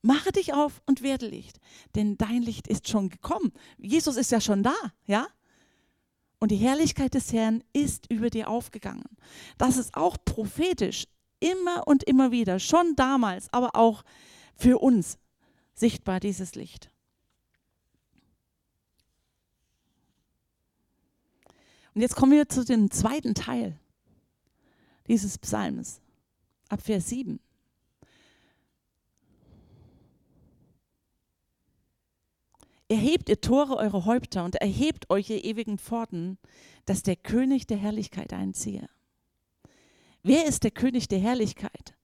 Mache 0.03 0.31
dich 0.31 0.55
auf 0.55 0.83
und 0.87 1.03
werde 1.03 1.27
Licht, 1.27 1.59
denn 1.97 2.17
dein 2.17 2.41
Licht 2.41 2.69
ist 2.69 2.89
schon 2.89 3.09
gekommen. 3.09 3.53
Jesus 3.77 4.17
ist 4.17 4.31
ja 4.31 4.41
schon 4.41 4.63
da, 4.63 4.75
ja? 5.07 5.27
Und 6.39 6.51
die 6.51 6.57
Herrlichkeit 6.57 7.15
des 7.15 7.33
Herrn 7.33 7.65
ist 7.73 8.11
über 8.11 8.31
dir 8.31 8.49
aufgegangen. 8.49 9.09
Das 9.59 9.77
ist 9.77 9.97
auch 9.97 10.17
prophetisch 10.25 11.09
immer 11.41 11.89
und 11.89 12.05
immer 12.05 12.31
wieder, 12.31 12.61
schon 12.61 12.95
damals, 12.95 13.53
aber 13.53 13.75
auch 13.75 14.05
für 14.55 14.79
uns 14.79 15.19
sichtbar, 15.75 16.21
dieses 16.21 16.55
Licht. 16.55 16.91
Und 21.97 22.03
jetzt 22.03 22.15
kommen 22.15 22.33
wir 22.33 22.47
zu 22.47 22.63
dem 22.63 22.91
zweiten 22.91 23.35
Teil 23.35 23.81
dieses 25.09 25.39
Psalms, 25.39 26.03
ab 26.69 26.83
Vers 26.83 27.09
7. 27.09 27.41
Erhebt 32.89 33.31
ihr 33.31 33.41
Tore 33.41 33.79
eure 33.79 34.05
Häupter 34.05 34.45
und 34.45 34.57
erhebt 34.57 35.09
euch 35.09 35.31
ihr 35.31 35.43
ewigen 35.43 35.79
Pforten, 35.79 36.37
dass 36.85 37.03
der 37.03 37.17
König 37.17 37.67
der 37.67 37.79
Herrlichkeit 37.79 38.35
einziehe. 38.35 38.91
Wer 40.23 40.45
ist 40.45 40.65
der 40.65 40.73
König 40.73 41.09
der 41.09 41.21
Herrlichkeit? 41.21 41.95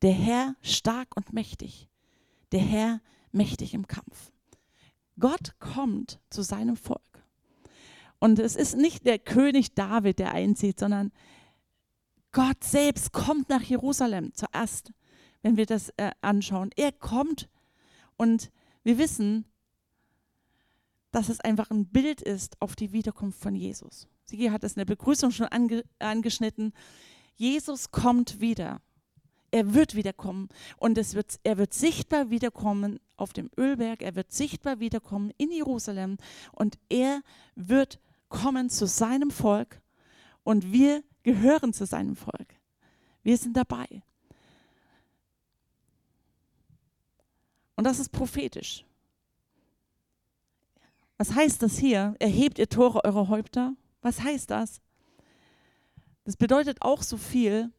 Der 0.00 0.14
Herr 0.14 0.56
stark 0.62 1.14
und 1.14 1.34
mächtig, 1.34 1.90
der 2.52 2.60
Herr 2.60 3.02
mächtig 3.32 3.74
im 3.74 3.86
Kampf. 3.86 4.32
Gott 5.20 5.58
kommt 5.58 6.20
zu 6.30 6.40
seinem 6.40 6.78
Volk. 6.78 7.05
Und 8.18 8.38
es 8.38 8.56
ist 8.56 8.76
nicht 8.76 9.06
der 9.06 9.18
König 9.18 9.74
David, 9.74 10.18
der 10.18 10.32
einzieht, 10.32 10.80
sondern 10.80 11.12
Gott 12.32 12.64
selbst 12.64 13.12
kommt 13.12 13.48
nach 13.48 13.62
Jerusalem 13.62 14.32
zuerst, 14.34 14.92
wenn 15.42 15.56
wir 15.56 15.66
das 15.66 15.90
äh, 15.96 16.10
anschauen. 16.20 16.70
Er 16.76 16.92
kommt 16.92 17.48
und 18.16 18.50
wir 18.82 18.98
wissen, 18.98 19.44
dass 21.12 21.28
es 21.28 21.40
einfach 21.40 21.70
ein 21.70 21.86
Bild 21.86 22.20
ist 22.20 22.60
auf 22.60 22.76
die 22.76 22.92
Wiederkunft 22.92 23.40
von 23.40 23.54
Jesus. 23.54 24.06
Sigi 24.24 24.48
hat 24.48 24.64
es 24.64 24.72
in 24.72 24.80
der 24.80 24.84
Begrüßung 24.84 25.30
schon 25.30 25.46
ange 25.46 25.84
angeschnitten. 25.98 26.72
Jesus 27.36 27.90
kommt 27.90 28.40
wieder. 28.40 28.80
Er 29.56 29.72
wird 29.72 29.94
wiederkommen 29.94 30.50
und 30.76 30.98
es 30.98 31.14
wird, 31.14 31.40
er 31.42 31.56
wird 31.56 31.72
sichtbar 31.72 32.28
wiederkommen 32.28 33.00
auf 33.16 33.32
dem 33.32 33.50
Ölberg, 33.56 34.02
er 34.02 34.14
wird 34.14 34.30
sichtbar 34.30 34.80
wiederkommen 34.80 35.32
in 35.38 35.50
Jerusalem 35.50 36.18
und 36.52 36.76
er 36.90 37.22
wird 37.54 37.98
kommen 38.28 38.68
zu 38.68 38.86
seinem 38.86 39.30
Volk 39.30 39.80
und 40.44 40.72
wir 40.72 41.02
gehören 41.22 41.72
zu 41.72 41.86
seinem 41.86 42.16
Volk. 42.16 42.60
Wir 43.22 43.38
sind 43.38 43.56
dabei. 43.56 44.02
Und 47.76 47.84
das 47.84 47.98
ist 47.98 48.10
prophetisch. 48.10 48.84
Was 51.16 51.34
heißt 51.34 51.62
das 51.62 51.78
hier? 51.78 52.14
Erhebt 52.18 52.58
ihr 52.58 52.68
Tore 52.68 53.06
eure 53.06 53.28
Häupter? 53.30 53.74
Was 54.02 54.20
heißt 54.20 54.50
das? 54.50 54.82
Das 56.24 56.36
bedeutet 56.36 56.82
auch 56.82 57.00
so 57.02 57.16
viel, 57.16 57.72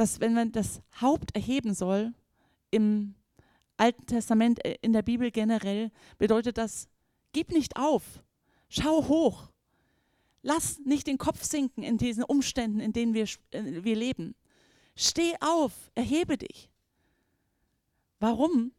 dass 0.00 0.18
wenn 0.18 0.32
man 0.32 0.50
das 0.50 0.80
Haupt 1.02 1.34
erheben 1.34 1.74
soll, 1.74 2.14
im 2.70 3.14
Alten 3.76 4.06
Testament, 4.06 4.64
äh, 4.64 4.78
in 4.80 4.94
der 4.94 5.02
Bibel 5.02 5.30
generell, 5.30 5.90
bedeutet 6.16 6.56
das, 6.56 6.88
gib 7.32 7.50
nicht 7.52 7.76
auf, 7.76 8.22
schau 8.70 9.08
hoch, 9.08 9.52
lass 10.40 10.78
nicht 10.78 11.06
den 11.06 11.18
Kopf 11.18 11.44
sinken 11.44 11.82
in 11.82 11.98
diesen 11.98 12.24
Umständen, 12.24 12.80
in 12.80 12.94
denen 12.94 13.12
wir, 13.12 13.24
äh, 13.50 13.84
wir 13.84 13.94
leben. 13.94 14.34
Steh 14.96 15.34
auf, 15.40 15.90
erhebe 15.94 16.38
dich. 16.38 16.70
Warum? 18.20 18.72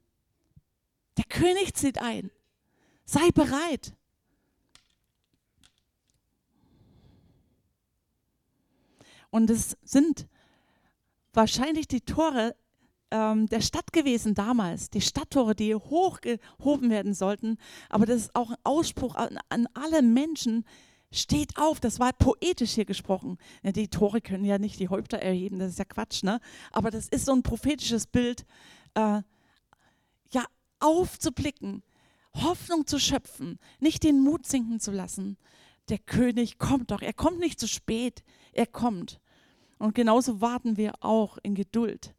Der 1.17 1.25
König 1.25 1.75
zieht 1.75 1.99
ein. 1.99 2.31
Sei 3.05 3.29
bereit. 3.29 3.95
Und 9.29 9.51
es 9.51 9.77
sind 9.83 10.27
wahrscheinlich 11.33 11.87
die 11.87 12.01
Tore 12.01 12.55
ähm, 13.11 13.47
der 13.47 13.61
Stadt 13.61 13.93
gewesen 13.93 14.33
damals, 14.33 14.89
die 14.89 15.01
Stadttore, 15.01 15.55
die 15.55 15.75
hochgehoben 15.75 16.89
werden 16.89 17.13
sollten. 17.13 17.57
Aber 17.89 18.05
das 18.05 18.21
ist 18.21 18.35
auch 18.35 18.51
ein 18.51 18.57
Ausspruch 18.63 19.15
an, 19.15 19.37
an 19.49 19.67
alle 19.73 20.01
Menschen, 20.01 20.65
steht 21.11 21.57
auf, 21.57 21.79
das 21.79 21.99
war 21.99 22.13
poetisch 22.13 22.71
hier 22.71 22.85
gesprochen. 22.85 23.37
Ja, 23.63 23.71
die 23.71 23.89
Tore 23.89 24.21
können 24.21 24.45
ja 24.45 24.57
nicht 24.57 24.79
die 24.79 24.89
Häupter 24.89 25.17
erheben, 25.19 25.59
das 25.59 25.71
ist 25.71 25.79
ja 25.79 25.85
Quatsch, 25.85 26.23
ne? 26.23 26.39
Aber 26.71 26.89
das 26.89 27.07
ist 27.09 27.25
so 27.25 27.33
ein 27.33 27.43
prophetisches 27.43 28.07
Bild, 28.07 28.45
äh, 28.93 29.21
ja, 30.31 30.45
aufzublicken, 30.79 31.83
Hoffnung 32.33 32.87
zu 32.87 32.97
schöpfen, 32.97 33.59
nicht 33.79 34.03
den 34.03 34.21
Mut 34.21 34.47
sinken 34.47 34.79
zu 34.79 34.91
lassen. 34.91 35.37
Der 35.89 35.99
König 35.99 36.57
kommt 36.57 36.91
doch, 36.91 37.01
er 37.01 37.13
kommt 37.13 37.39
nicht 37.39 37.59
zu 37.59 37.67
spät, 37.67 38.23
er 38.53 38.67
kommt. 38.67 39.19
Und 39.81 39.95
genauso 39.95 40.41
warten 40.41 40.77
wir 40.77 40.93
auch 41.03 41.39
in 41.41 41.55
Geduld, 41.55 42.13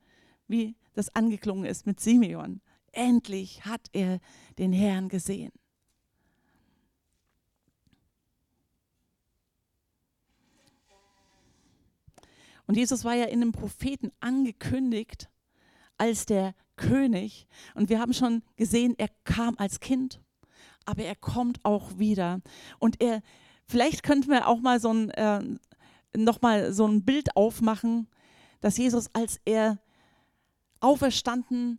wie 0.48 0.74
das 0.94 1.14
angeklungen 1.14 1.64
ist 1.64 1.86
mit 1.86 2.00
Simeon. 2.00 2.60
Endlich 2.90 3.64
hat 3.64 3.88
er 3.92 4.18
den 4.58 4.72
Herrn 4.72 5.08
gesehen. 5.08 5.52
Und 12.66 12.76
Jesus 12.76 13.04
war 13.04 13.14
ja 13.14 13.26
in 13.26 13.38
dem 13.38 13.52
Propheten 13.52 14.10
angekündigt 14.18 15.30
als 15.98 16.26
der 16.26 16.56
König. 16.74 17.46
Und 17.74 17.90
wir 17.90 18.00
haben 18.00 18.12
schon 18.12 18.42
gesehen, 18.56 18.96
er 18.98 19.08
kam 19.22 19.54
als 19.58 19.78
Kind, 19.78 20.20
aber 20.84 21.04
er 21.04 21.14
kommt 21.14 21.64
auch 21.64 21.96
wieder. 21.96 22.40
Und 22.80 23.00
er, 23.00 23.22
vielleicht 23.66 24.02
könnten 24.02 24.30
wir 24.30 24.48
auch 24.48 24.60
mal 24.60 24.80
so 24.80 24.92
ein, 24.92 25.10
äh, 25.10 25.44
noch 26.16 26.42
mal 26.42 26.72
so 26.72 26.86
ein 26.86 27.04
Bild 27.04 27.36
aufmachen, 27.36 28.08
dass 28.60 28.76
Jesus, 28.76 29.10
als 29.14 29.40
er 29.44 29.78
auferstanden 30.80 31.78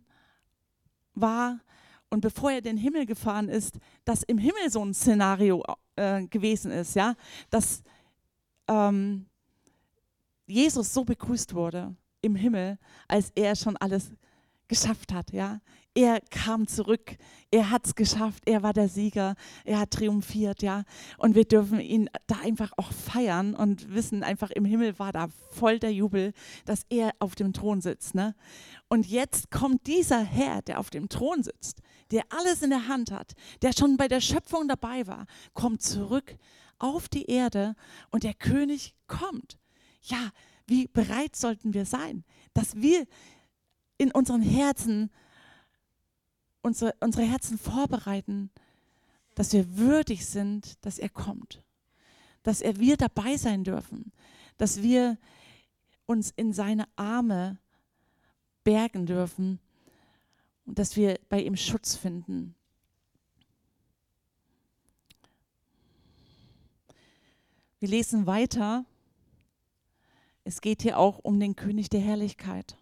war 1.14 1.60
und 2.10 2.20
bevor 2.20 2.52
er 2.52 2.60
den 2.60 2.76
Himmel 2.76 3.06
gefahren 3.06 3.48
ist, 3.48 3.78
dass 4.04 4.22
im 4.22 4.38
Himmel 4.38 4.70
so 4.70 4.84
ein 4.84 4.94
Szenario 4.94 5.62
äh, 5.96 6.24
gewesen 6.26 6.70
ist, 6.70 6.94
ja, 6.94 7.14
dass 7.50 7.82
ähm, 8.68 9.26
Jesus 10.46 10.92
so 10.92 11.04
begrüßt 11.04 11.54
wurde 11.54 11.94
im 12.20 12.36
Himmel, 12.36 12.78
als 13.08 13.30
er 13.34 13.56
schon 13.56 13.76
alles 13.76 14.12
geschafft 14.68 15.12
hat, 15.12 15.32
ja. 15.32 15.60
Er 15.96 16.20
kam 16.30 16.66
zurück, 16.66 17.16
er 17.52 17.70
hat 17.70 17.86
es 17.86 17.94
geschafft, 17.94 18.42
er 18.46 18.64
war 18.64 18.72
der 18.72 18.88
Sieger, 18.88 19.36
er 19.64 19.78
hat 19.78 19.92
triumphiert, 19.92 20.62
ja. 20.62 20.82
Und 21.18 21.36
wir 21.36 21.44
dürfen 21.44 21.78
ihn 21.78 22.10
da 22.26 22.36
einfach 22.42 22.72
auch 22.76 22.92
feiern 22.92 23.54
und 23.54 23.94
wissen 23.94 24.24
einfach, 24.24 24.50
im 24.50 24.64
Himmel 24.64 24.98
war 24.98 25.12
da 25.12 25.28
voll 25.50 25.78
der 25.78 25.92
Jubel, 25.92 26.32
dass 26.64 26.82
er 26.88 27.12
auf 27.20 27.36
dem 27.36 27.52
Thron 27.52 27.80
sitzt, 27.80 28.14
ne. 28.14 28.34
Und 28.88 29.06
jetzt 29.06 29.50
kommt 29.50 29.86
dieser 29.86 30.22
Herr, 30.22 30.62
der 30.62 30.80
auf 30.80 30.90
dem 30.90 31.08
Thron 31.08 31.42
sitzt, 31.42 31.80
der 32.10 32.24
alles 32.30 32.62
in 32.62 32.70
der 32.70 32.88
Hand 32.88 33.12
hat, 33.12 33.34
der 33.62 33.72
schon 33.72 33.96
bei 33.96 34.08
der 34.08 34.20
Schöpfung 34.20 34.66
dabei 34.66 35.06
war, 35.06 35.26
kommt 35.52 35.82
zurück 35.82 36.36
auf 36.78 37.08
die 37.08 37.26
Erde 37.26 37.76
und 38.10 38.24
der 38.24 38.34
König 38.34 38.94
kommt. 39.06 39.58
Ja, 40.02 40.30
wie 40.66 40.88
bereit 40.88 41.36
sollten 41.36 41.74
wir 41.74 41.84
sein, 41.84 42.24
dass 42.52 42.76
wir 42.76 43.04
in 43.98 44.10
unseren 44.12 44.42
Herzen, 44.42 45.10
unsere, 46.62 46.94
unsere 47.00 47.24
Herzen 47.24 47.58
vorbereiten, 47.58 48.50
dass 49.34 49.52
wir 49.52 49.76
würdig 49.76 50.26
sind, 50.26 50.84
dass 50.84 50.98
er 50.98 51.08
kommt. 51.08 51.62
Dass 52.42 52.60
er 52.60 52.78
wir 52.78 52.96
dabei 52.96 53.36
sein 53.36 53.64
dürfen. 53.64 54.12
Dass 54.58 54.82
wir 54.82 55.18
uns 56.06 56.32
in 56.36 56.52
seine 56.52 56.86
Arme 56.96 57.58
bergen 58.62 59.06
dürfen 59.06 59.58
und 60.66 60.78
dass 60.78 60.96
wir 60.96 61.18
bei 61.28 61.42
ihm 61.42 61.56
Schutz 61.56 61.94
finden. 61.94 62.54
Wir 67.78 67.88
lesen 67.88 68.26
weiter. 68.26 68.86
Es 70.44 70.60
geht 70.60 70.82
hier 70.82 70.98
auch 70.98 71.18
um 71.18 71.38
den 71.38 71.56
König 71.56 71.90
der 71.90 72.00
Herrlichkeit. 72.00 72.76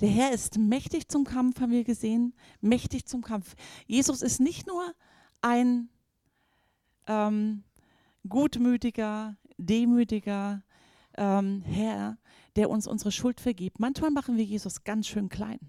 Der 0.00 0.08
Herr 0.08 0.32
ist 0.32 0.58
mächtig 0.58 1.08
zum 1.08 1.24
Kampf, 1.24 1.60
haben 1.60 1.72
wir 1.72 1.84
gesehen, 1.84 2.34
mächtig 2.60 3.06
zum 3.06 3.22
Kampf. 3.22 3.54
Jesus 3.86 4.22
ist 4.22 4.40
nicht 4.40 4.66
nur 4.66 4.92
ein 5.40 5.88
ähm, 7.06 7.64
gutmütiger, 8.28 9.36
demütiger, 9.56 10.62
ähm, 11.16 11.62
Herr, 11.62 12.18
der 12.56 12.70
uns 12.70 12.86
unsere 12.86 13.12
Schuld 13.12 13.40
vergibt. 13.40 13.78
Manchmal 13.78 14.10
machen 14.10 14.36
wir 14.36 14.44
Jesus 14.44 14.84
ganz 14.84 15.06
schön 15.06 15.28
klein. 15.28 15.60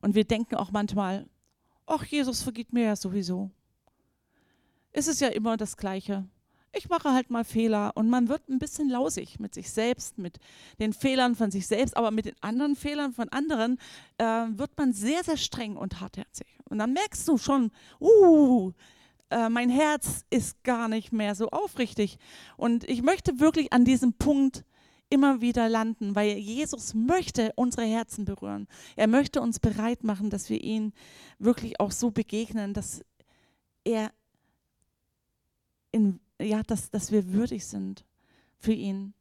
Und 0.00 0.14
wir 0.14 0.24
denken 0.24 0.56
auch 0.56 0.70
manchmal, 0.70 1.28
ach, 1.86 2.04
Jesus 2.04 2.42
vergibt 2.42 2.72
mir 2.72 2.84
ja 2.84 2.96
sowieso. 2.96 3.50
Es 4.90 5.06
ist 5.06 5.20
ja 5.20 5.28
immer 5.28 5.56
das 5.56 5.76
Gleiche. 5.76 6.28
Ich 6.74 6.88
mache 6.88 7.12
halt 7.12 7.30
mal 7.30 7.44
Fehler 7.44 7.92
und 7.96 8.08
man 8.08 8.28
wird 8.28 8.48
ein 8.48 8.58
bisschen 8.58 8.88
lausig 8.88 9.38
mit 9.38 9.52
sich 9.52 9.70
selbst, 9.70 10.16
mit 10.16 10.38
den 10.78 10.94
Fehlern 10.94 11.34
von 11.34 11.50
sich 11.50 11.66
selbst, 11.66 11.96
aber 11.96 12.10
mit 12.10 12.24
den 12.24 12.36
anderen 12.40 12.76
Fehlern 12.76 13.12
von 13.12 13.28
anderen 13.28 13.78
äh, 14.16 14.24
wird 14.24 14.70
man 14.78 14.94
sehr, 14.94 15.22
sehr 15.22 15.36
streng 15.36 15.76
und 15.76 16.00
hartherzig. 16.00 16.46
Und 16.70 16.78
dann 16.78 16.94
merkst 16.94 17.28
du 17.28 17.36
schon, 17.36 17.72
uh, 18.00 18.72
äh, 19.28 19.50
mein 19.50 19.68
Herz 19.68 20.24
ist 20.30 20.62
gar 20.64 20.88
nicht 20.88 21.12
mehr 21.12 21.34
so 21.34 21.50
aufrichtig. 21.50 22.18
Und 22.56 22.88
ich 22.88 23.02
möchte 23.02 23.38
wirklich 23.38 23.72
an 23.72 23.84
diesem 23.84 24.14
Punkt 24.14 24.64
immer 25.10 25.42
wieder 25.42 25.68
landen, 25.68 26.14
weil 26.14 26.38
Jesus 26.38 26.94
möchte 26.94 27.52
unsere 27.54 27.84
Herzen 27.84 28.24
berühren. 28.24 28.66
Er 28.96 29.08
möchte 29.08 29.42
uns 29.42 29.60
bereit 29.60 30.04
machen, 30.04 30.30
dass 30.30 30.48
wir 30.48 30.62
ihn 30.62 30.94
wirklich 31.38 31.80
auch 31.80 31.90
so 31.90 32.10
begegnen, 32.10 32.72
dass 32.72 33.02
er 33.84 34.10
in, 35.90 36.18
ja, 36.42 36.62
dass, 36.62 36.90
dass 36.90 37.12
wir 37.12 37.32
würdig 37.32 37.66
sind 37.66 38.04
für 38.58 38.72
ihn. 38.72 39.14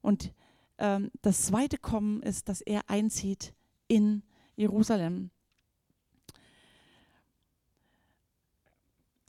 Und 0.00 0.32
ähm, 0.78 1.10
das 1.22 1.46
zweite 1.46 1.78
Kommen 1.78 2.22
ist, 2.22 2.48
dass 2.48 2.60
er 2.60 2.88
einzieht 2.88 3.54
in 3.88 4.22
Jerusalem. 4.56 5.30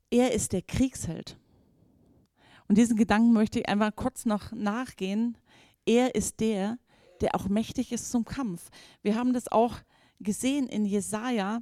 Er 0.09 0.33
ist 0.33 0.53
der 0.53 0.61
Kriegsheld. 0.61 1.37
Und 2.67 2.77
diesen 2.77 2.97
Gedanken 2.97 3.33
möchte 3.33 3.59
ich 3.59 3.69
einfach 3.69 3.95
kurz 3.95 4.25
noch 4.25 4.51
nachgehen. 4.51 5.37
Er 5.85 6.15
ist 6.15 6.39
der, 6.39 6.79
der 7.21 7.35
auch 7.35 7.47
mächtig 7.47 7.91
ist 7.91 8.11
zum 8.11 8.25
Kampf. 8.25 8.69
Wir 9.01 9.15
haben 9.15 9.33
das 9.33 9.51
auch 9.51 9.75
gesehen 10.19 10.67
in 10.67 10.85
Jesaja 10.85 11.61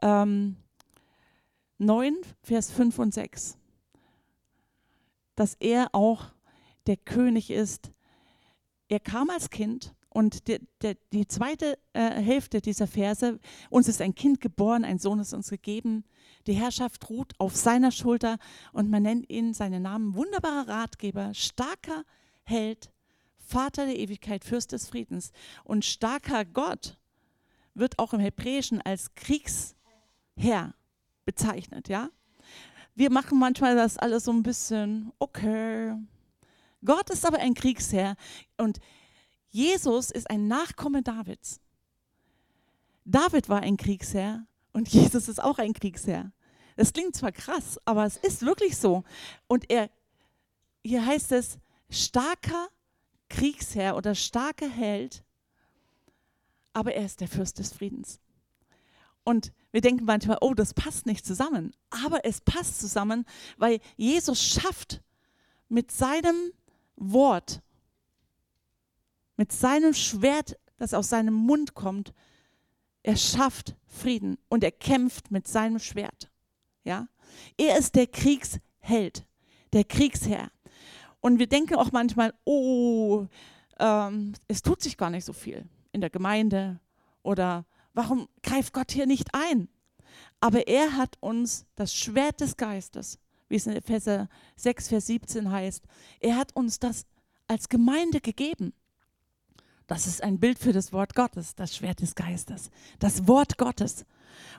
ähm, 0.00 0.56
9, 1.78 2.16
Vers 2.42 2.70
5 2.70 2.98
und 2.98 3.14
6, 3.14 3.58
dass 5.42 5.56
er 5.58 5.92
auch 5.92 6.26
der 6.86 6.96
König 6.96 7.50
ist. 7.50 7.90
Er 8.86 9.00
kam 9.00 9.28
als 9.28 9.50
Kind 9.50 9.92
und 10.08 10.46
die, 10.46 10.60
die, 10.80 10.96
die 11.12 11.26
zweite 11.26 11.80
äh, 11.94 12.10
Hälfte 12.10 12.60
dieser 12.60 12.86
Verse, 12.86 13.40
uns 13.68 13.88
ist 13.88 14.00
ein 14.00 14.14
Kind 14.14 14.40
geboren, 14.40 14.84
ein 14.84 15.00
Sohn 15.00 15.18
ist 15.18 15.32
uns 15.32 15.50
gegeben, 15.50 16.04
die 16.46 16.52
Herrschaft 16.52 17.10
ruht 17.10 17.32
auf 17.38 17.56
seiner 17.56 17.90
Schulter 17.90 18.38
und 18.72 18.88
man 18.88 19.02
nennt 19.02 19.28
ihn 19.30 19.52
seinen 19.52 19.82
Namen 19.82 20.14
wunderbarer 20.14 20.68
Ratgeber, 20.68 21.34
starker 21.34 22.04
Held, 22.44 22.92
Vater 23.36 23.86
der 23.86 23.98
Ewigkeit, 23.98 24.44
Fürst 24.44 24.70
des 24.70 24.88
Friedens. 24.88 25.32
Und 25.64 25.84
starker 25.84 26.44
Gott 26.44 26.98
wird 27.74 27.98
auch 27.98 28.12
im 28.12 28.20
Hebräischen 28.20 28.80
als 28.80 29.12
Kriegsherr 29.16 30.76
bezeichnet, 31.24 31.88
ja? 31.88 32.10
Wir 32.94 33.10
machen 33.10 33.38
manchmal 33.38 33.74
das 33.74 33.96
alles 33.96 34.24
so 34.24 34.32
ein 34.32 34.42
bisschen, 34.42 35.12
okay. 35.18 35.94
Gott 36.84 37.10
ist 37.10 37.24
aber 37.26 37.38
ein 37.38 37.54
Kriegsherr 37.54 38.16
und 38.58 38.78
Jesus 39.50 40.10
ist 40.10 40.28
ein 40.30 40.48
Nachkomme 40.48 41.02
Davids. 41.02 41.60
David 43.04 43.48
war 43.48 43.60
ein 43.60 43.76
Kriegsherr 43.76 44.46
und 44.72 44.88
Jesus 44.92 45.28
ist 45.28 45.42
auch 45.42 45.58
ein 45.58 45.72
Kriegsherr. 45.72 46.32
Das 46.76 46.92
klingt 46.92 47.16
zwar 47.16 47.32
krass, 47.32 47.78
aber 47.84 48.04
es 48.04 48.16
ist 48.16 48.42
wirklich 48.42 48.76
so. 48.76 49.04
Und 49.46 49.70
er, 49.70 49.90
hier 50.84 51.04
heißt 51.04 51.32
es, 51.32 51.58
starker 51.90 52.68
Kriegsherr 53.28 53.96
oder 53.96 54.14
starker 54.14 54.68
Held, 54.68 55.22
aber 56.72 56.94
er 56.94 57.04
ist 57.04 57.20
der 57.20 57.28
Fürst 57.28 57.58
des 57.58 57.72
Friedens. 57.72 58.21
Und 59.24 59.52
wir 59.70 59.80
denken 59.80 60.04
manchmal, 60.04 60.38
oh, 60.40 60.54
das 60.54 60.74
passt 60.74 61.06
nicht 61.06 61.24
zusammen. 61.24 61.72
Aber 61.90 62.24
es 62.24 62.40
passt 62.40 62.80
zusammen, 62.80 63.24
weil 63.56 63.80
Jesus 63.96 64.42
schafft 64.42 65.02
mit 65.68 65.90
seinem 65.90 66.52
Wort, 66.96 67.62
mit 69.36 69.52
seinem 69.52 69.94
Schwert, 69.94 70.58
das 70.78 70.94
aus 70.94 71.08
seinem 71.08 71.34
Mund 71.34 71.74
kommt, 71.74 72.12
er 73.02 73.16
schafft 73.16 73.76
Frieden 73.86 74.38
und 74.48 74.62
er 74.62 74.70
kämpft 74.70 75.30
mit 75.30 75.48
seinem 75.48 75.78
Schwert. 75.78 76.30
Ja? 76.84 77.08
Er 77.56 77.78
ist 77.78 77.94
der 77.94 78.06
Kriegsheld, 78.06 79.26
der 79.72 79.84
Kriegsherr. 79.84 80.50
Und 81.20 81.38
wir 81.38 81.46
denken 81.46 81.76
auch 81.76 81.92
manchmal, 81.92 82.34
oh, 82.44 83.26
ähm, 83.78 84.34
es 84.48 84.62
tut 84.62 84.82
sich 84.82 84.96
gar 84.96 85.10
nicht 85.10 85.24
so 85.24 85.32
viel 85.32 85.68
in 85.92 86.00
der 86.00 86.10
Gemeinde 86.10 86.80
oder 87.22 87.64
warum 87.94 88.28
greift 88.42 88.72
Gott 88.72 88.92
hier 88.92 89.06
nicht 89.06 89.28
ein? 89.34 89.68
Aber 90.40 90.66
er 90.66 90.96
hat 90.96 91.16
uns 91.20 91.66
das 91.76 91.94
Schwert 91.94 92.40
des 92.40 92.56
Geistes, 92.56 93.18
wie 93.48 93.56
es 93.56 93.66
in 93.66 93.76
Epheser 93.76 94.28
6, 94.56 94.88
Vers 94.88 95.06
17 95.06 95.50
heißt, 95.50 95.84
er 96.20 96.36
hat 96.36 96.54
uns 96.56 96.78
das 96.78 97.06
als 97.48 97.68
Gemeinde 97.68 98.20
gegeben. 98.20 98.72
Das 99.86 100.06
ist 100.06 100.22
ein 100.22 100.40
Bild 100.40 100.58
für 100.58 100.72
das 100.72 100.92
Wort 100.92 101.14
Gottes, 101.14 101.54
das 101.54 101.76
Schwert 101.76 102.00
des 102.00 102.14
Geistes, 102.14 102.70
das 102.98 103.28
Wort 103.28 103.58
Gottes. 103.58 104.06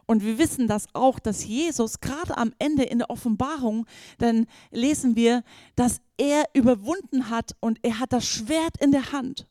Und 0.06 0.24
wir 0.24 0.38
wissen 0.38 0.68
das 0.68 0.88
auch, 0.94 1.18
dass 1.18 1.46
Jesus 1.46 2.02
gerade 2.02 2.38
am 2.38 2.54
Ende 2.60 2.84
in 2.84 3.00
der 3.00 3.10
Offenbarung, 3.10 3.88
dann 4.20 4.46
lesen 4.72 5.16
wir, 5.16 5.44
dass 5.76 6.02
er 6.18 6.46
überwunden 6.54 7.30
hat 7.30 7.56
und 7.60 7.80
er 7.82 8.00
hat 8.00 8.14
das 8.14 8.28
Schwert 8.28 8.78
in 8.80 8.92
der 8.92 9.12
Hand. 9.12 9.48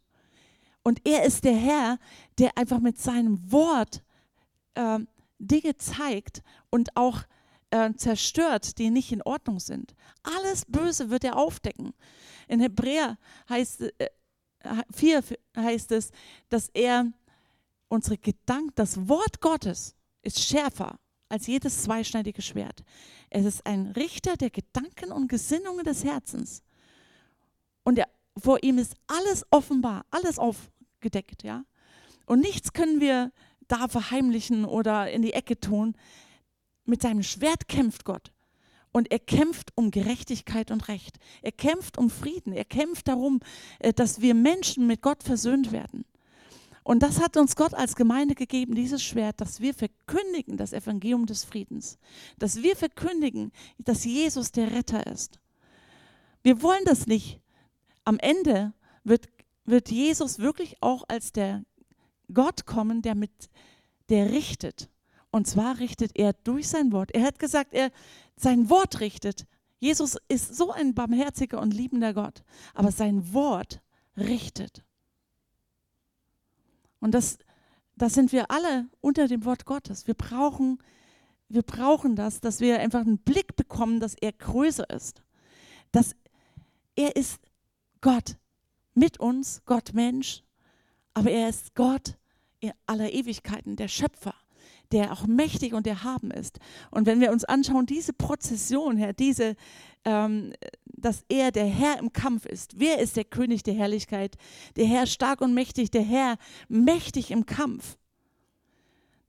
Und 0.83 1.07
er 1.07 1.25
ist 1.25 1.45
der 1.45 1.57
Herr, 1.57 1.99
der 2.39 2.57
einfach 2.59 2.81
mit 2.81 2.99
seinem 2.99 3.53
Wort 3.53 4.03
äh, 4.75 4.99
Dinge 5.39 5.77
zeigt 5.77 6.43
und 6.71 6.97
auch 6.97 7.23
äh, 7.71 7.93
zerstört, 7.95 8.79
die 8.79 8.91
nicht 8.91 9.13
in 9.13 9.23
Ordnung 9.23 9.61
sind. 9.61 9.95
Alles 10.23 10.65
Böse 10.67 11.11
wird 11.11 11.25
er 11.25 11.37
aufdecken. 11.37 11.95
In 12.49 12.61
Hebräer 12.61 13.19
heißt, 13.49 13.83
äh, 13.99 14.09
4 14.93 15.23
heißt 15.57 15.93
es, 15.93 16.11
dass 16.49 16.69
er 16.69 17.07
unsere 17.89 18.19
Gedanken, 18.19 18.73
das 18.75 19.09
Wort 19.09 19.41
Gottes 19.41 19.95
ist 20.23 20.41
schärfer 20.41 20.99
als 21.29 21.47
jedes 21.47 21.83
zweischneidige 21.83 22.43
Schwert. 22.43 22.85
Es 23.31 23.45
ist 23.47 23.67
ein 23.67 23.87
Richter 23.89 24.37
der 24.37 24.51
Gedanken 24.51 25.11
und 25.11 25.29
Gesinnungen 25.29 25.85
des 25.85 26.05
Herzens. 26.05 26.63
Und 27.85 27.99
er, 27.99 28.09
vor 28.37 28.63
ihm 28.63 28.79
ist 28.79 28.95
alles 29.07 29.45
offenbar, 29.51 30.05
alles 30.11 30.39
aufgedeckt, 31.03 31.43
ja. 31.43 31.65
Und 32.27 32.41
nichts 32.41 32.73
können 32.73 33.01
wir 33.01 33.33
da 33.67 33.89
verheimlichen 33.89 34.65
oder 34.65 35.11
in 35.11 35.23
die 35.23 35.33
Ecke 35.33 35.59
tun. 35.59 35.95
Mit 36.85 37.03
seinem 37.03 37.23
Schwert 37.23 37.69
kämpft 37.69 38.05
Gott. 38.05 38.33
Und 38.93 39.11
er 39.11 39.19
kämpft 39.19 39.73
um 39.75 39.91
Gerechtigkeit 39.91 40.71
und 40.71 40.89
Recht. 40.89 41.19
Er 41.41 41.53
kämpft 41.53 41.99
um 41.99 42.11
Frieden. 42.11 42.53
Er 42.53 42.65
kämpft 42.65 43.09
darum, 43.09 43.41
äh, 43.79 43.93
dass 43.93 44.21
wir 44.21 44.35
Menschen 44.35 44.87
mit 44.87 45.03
Gott 45.03 45.23
versöhnt 45.23 45.73
werden. 45.73 46.05
Und 46.85 47.03
das 47.03 47.21
hat 47.21 47.37
uns 47.37 47.57
Gott 47.57 47.75
als 47.75 47.97
Gemeinde 47.97 48.35
gegeben, 48.35 48.75
dieses 48.75 49.03
Schwert, 49.03 49.41
dass 49.41 49.61
wir 49.61 49.73
verkündigen 49.73 50.57
das 50.57 50.73
Evangelium 50.73 51.27
des 51.27 51.45
Friedens. 51.45 51.99
Dass 52.39 52.63
wir 52.63 52.77
verkündigen, 52.77 53.53
dass 53.79 54.05
Jesus 54.05 54.53
der 54.53 54.73
Retter 54.73 55.07
ist. 55.07 55.39
Wir 56.43 56.61
wollen 56.61 56.85
das 56.85 57.07
nicht. 57.07 57.41
Am 58.05 58.19
Ende 58.19 58.75
wird, 59.05 59.29
wird 59.65 59.91
Jesus 59.91 60.39
wirklich 60.39 60.77
auch 60.81 61.05
als 61.09 61.33
der 61.33 61.65
Gott 62.33 62.67
kommen, 62.67 63.03
der 63.03 63.15
mit, 63.15 63.51
der 64.09 64.31
richtet. 64.33 64.91
Und 65.31 65.47
zwar 65.47 65.79
richtet 65.79 66.13
er 66.15 66.33
durch 66.33 66.69
sein 66.69 66.93
Wort. 66.93 67.11
Er 67.13 67.25
hat 67.25 67.39
gesagt, 67.39 67.73
er 67.73 67.91
sein 68.37 68.69
Wort 68.69 69.01
richtet. 69.01 69.47
Jesus 69.79 70.17
ist 70.29 70.55
so 70.55 70.71
ein 70.71 70.95
barmherziger 70.95 71.61
und 71.61 71.75
liebender 71.75 72.15
Gott, 72.15 72.45
aber 72.75 72.93
sein 72.93 73.33
Wort 73.33 73.81
richtet. 74.17 74.85
Und 77.01 77.13
das, 77.13 77.39
das 77.97 78.15
sind 78.15 78.31
wir 78.31 78.51
alle 78.51 78.87
unter 79.01 79.27
dem 79.27 79.45
Wort 79.45 79.65
Gottes. 79.65 80.07
Wir 80.07 80.15
brauchen, 80.15 80.79
wir 81.49 81.63
brauchen 81.63 82.15
das, 82.15 82.41
dass 82.41 82.61
wir 82.61 82.79
einfach 82.79 83.01
einen 83.01 83.19
Blick 83.19 83.57
bekommen, 83.57 83.99
dass 83.99 84.15
er 84.15 84.33
größer 84.33 84.89
ist. 84.91 85.23
Dass 85.91 86.15
er 86.95 87.17
ist 87.17 87.41
Gott 88.01 88.37
mit 88.95 89.21
uns, 89.21 89.63
Gott 89.65 89.95
Mensch, 89.95 90.43
aber 91.15 91.31
er 91.31 91.49
ist 91.49 91.75
Gott 91.75 92.17
in 92.61 92.73
aller 92.87 93.13
Ewigkeiten, 93.13 93.77
der 93.77 93.89
Schöpfer 93.89 94.35
der 94.93 95.13
auch 95.13 95.27
mächtig 95.27 95.73
und 95.75 95.87
erhaben 95.87 96.31
ist. 96.31 96.59
Und 96.91 97.07
wenn 97.07 97.21
wir 97.21 97.33
uns 97.33 97.45
anschauen, 97.45 97.87
diese 97.87 98.13
Prozession, 98.13 98.97
Herr, 98.97 99.13
diese, 99.13 99.57
ähm, 100.05 100.53
dass 100.85 101.25
er 101.29 101.51
der 101.51 101.67
Herr 101.67 101.99
im 101.99 102.13
Kampf 102.13 102.47
ist. 102.47 102.79
Wer 102.79 102.99
ist 102.99 103.17
der 103.17 103.25
König 103.25 103.63
der 103.63 103.75
Herrlichkeit? 103.75 104.37
Der 104.77 104.87
Herr 104.87 105.07
stark 105.07 105.41
und 105.41 105.55
mächtig, 105.55 105.91
der 105.91 106.03
Herr 106.03 106.37
mächtig 106.69 107.31
im 107.31 107.47
Kampf. 107.47 107.97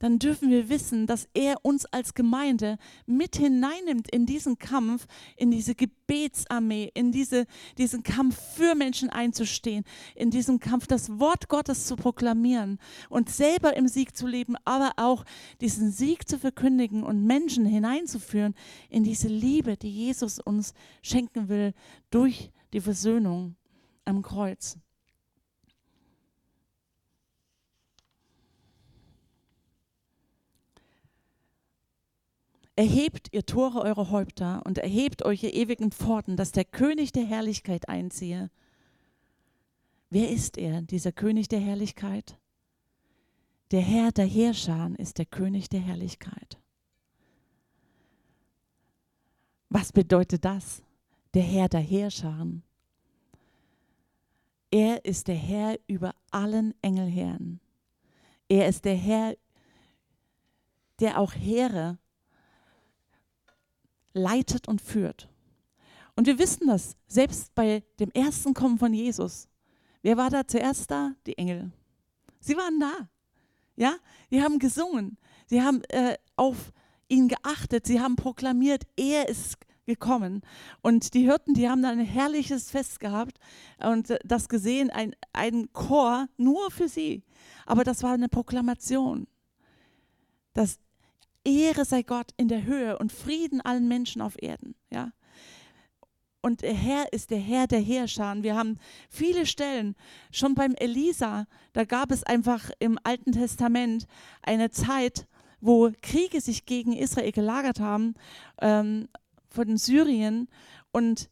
Dann 0.04 0.20
dürfen 0.20 0.50
wir 0.50 0.68
wissen, 0.68 1.08
dass 1.08 1.30
er 1.34 1.64
uns 1.64 1.86
als 1.86 2.14
Gemeinde 2.14 2.78
mit 3.06 3.38
hineinnimmt 3.38 4.12
in 4.12 4.26
diesen 4.26 4.60
Kampf, 4.60 5.08
in 5.38 5.50
diese 5.50 5.76
Gebetsarmee, 5.76 6.92
in 6.94 7.14
diese, 7.14 7.46
diesen 7.78 8.04
Kampf 8.04 8.38
für 8.38 8.76
Menschen 8.76 9.10
einzustehen, 9.10 9.86
in 10.14 10.30
diesem 10.30 10.60
Kampf 10.60 10.88
das 10.88 11.20
Wort 11.20 11.48
Gottes 11.48 11.88
zu 11.88 11.96
proklamieren 11.96 12.80
und 13.08 13.30
selber 13.30 13.78
im 13.78 13.88
Sieg 13.88 14.14
zu 14.14 14.28
leben, 14.28 14.58
aber 14.66 14.92
auch 14.98 15.24
diesen 15.62 15.90
Sieg 15.90 16.28
zu 16.28 16.38
verkündigen 16.38 17.04
und 17.04 17.24
Menschen 17.24 17.66
hineinzuführen 17.66 18.56
in 18.90 19.06
diese 19.06 19.30
Liebe, 19.30 19.78
die 19.78 19.90
Jesus 19.90 20.38
uns 20.38 20.74
schenken 21.02 21.48
will 21.48 21.74
durch 22.12 22.52
die 22.74 22.82
Versöhnung 22.82 23.56
am 24.04 24.22
Kreuz. 24.22 24.78
Erhebt 32.76 33.28
ihr 33.32 33.46
Tore 33.46 33.82
eure 33.82 34.10
Häupter 34.10 34.64
und 34.66 34.80
erhebt 34.80 35.24
euch 35.24 35.44
ihr 35.44 35.54
ewigen 35.54 35.92
Pforten, 35.92 36.38
dass 36.38 36.52
der 36.52 36.66
König 36.66 37.12
der 37.12 37.26
Herrlichkeit 37.26 37.88
einziehe. 37.88 38.50
Wer 40.10 40.32
ist 40.32 40.58
er, 40.58 40.82
dieser 40.82 41.12
König 41.12 41.48
der 41.48 41.60
Herrlichkeit? 41.60 42.38
Der 43.72 43.82
Herr 43.82 44.12
der 44.12 44.26
Heerscharen 44.26 44.96
ist 44.96 45.20
der 45.20 45.26
König 45.26 45.70
der 45.70 45.82
Herrlichkeit. 45.82 46.60
Was 49.70 49.92
bedeutet 49.92 50.46
das? 50.46 50.84
Der 51.36 51.44
Herr 51.44 51.70
der 51.70 51.80
Heerscharen. 51.80 52.64
Er 54.72 55.06
ist 55.06 55.28
der 55.28 55.36
Herr 55.36 55.80
über 55.88 56.16
allen 56.32 56.74
Engelherren. 56.82 57.60
Er 58.50 58.68
ist 58.68 58.86
der 58.86 58.96
Herr, 58.96 59.36
der 61.00 61.20
auch 61.20 61.34
Heere 61.34 61.98
leitet 64.14 64.68
und 64.68 64.82
führt. 64.82 65.30
Und 66.16 66.28
wir 66.28 66.38
wissen 66.38 66.68
das, 66.68 66.96
selbst 67.08 67.54
bei 67.56 67.84
dem 68.00 68.12
ersten 68.12 68.54
Kommen 68.54 68.78
von 68.78 68.94
Jesus. 68.94 69.48
Wer 70.02 70.18
war 70.18 70.30
da 70.30 70.48
zuerst 70.48 70.92
da? 70.92 71.14
Die 71.26 71.38
Engel. 71.38 71.72
Sie 72.40 72.56
waren 72.56 72.80
da. 72.80 73.10
Ja, 73.76 73.96
die 74.30 74.44
haben 74.44 74.60
gesungen. 74.60 75.18
Sie 75.48 75.62
haben 75.62 75.82
äh, 75.90 76.18
auf 76.36 76.72
ihn 77.08 77.28
geachtet. 77.28 77.88
Sie 77.88 78.00
haben 78.00 78.16
proklamiert, 78.16 78.84
er 78.96 79.28
ist 79.28 79.58
gekommen. 79.86 80.42
Und 80.82 81.14
die 81.14 81.24
Hirten, 81.24 81.54
die 81.54 81.70
haben 81.70 81.82
da 81.82 81.90
ein 81.90 82.00
herrliches 82.00 82.70
Fest 82.70 83.00
gehabt 83.00 83.38
und 83.80 84.18
das 84.24 84.50
gesehen, 84.50 84.90
ein, 84.90 85.16
ein 85.34 85.72
Chor 85.74 86.28
nur 86.38 86.72
für 86.72 86.88
sie. 86.88 87.24
Aber 87.66 87.84
das 87.84 88.04
war 88.04 88.14
eine 88.14 88.30
Proklamation, 88.30 89.28
dass 90.54 90.80
Ehre 91.46 91.86
sei 91.86 92.04
Gott 92.04 92.32
in 92.38 92.48
der 92.48 92.64
Höhe 92.64 92.98
und 92.98 93.12
Frieden 93.12 93.62
allen 93.62 93.88
Menschen 93.88 94.22
auf 94.22 94.42
Erden. 94.42 94.76
Ja? 94.92 95.12
Und 96.42 96.62
der 96.62 96.74
Herr 96.74 97.12
ist 97.14 97.32
der 97.32 97.40
Herr 97.40 97.68
der 97.68 97.80
Heerscharen. 97.80 98.44
Wir 98.44 98.56
haben 98.56 98.78
viele 99.10 99.46
Stellen, 99.46 99.96
schon 100.32 100.56
beim 100.56 100.74
Elisa, 100.76 101.48
da 101.72 101.86
gab 101.86 102.12
es 102.12 102.24
einfach 102.24 102.70
im 102.80 103.00
Alten 103.04 103.32
Testament 103.32 104.08
eine 104.42 104.70
Zeit, 104.70 105.28
wo 105.62 105.92
Kriege 106.02 106.42
sich 106.42 106.66
gegen 106.66 106.92
Israel 106.92 107.32
gelagert 107.32 107.80
haben, 107.80 108.16
ähm, 108.62 109.08
von 109.50 109.78
Syrien. 109.78 110.50
Und 110.92 111.30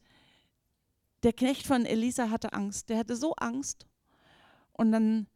der 1.22 1.34
Knecht 1.34 1.66
von 1.66 1.84
Elisa 1.84 2.30
hatte 2.30 2.54
Angst. 2.54 2.88
Der 2.88 2.96
hatte 2.96 3.14
so 3.14 3.34
Angst. 3.34 3.86
Und 4.72 4.92
dann 4.92 5.26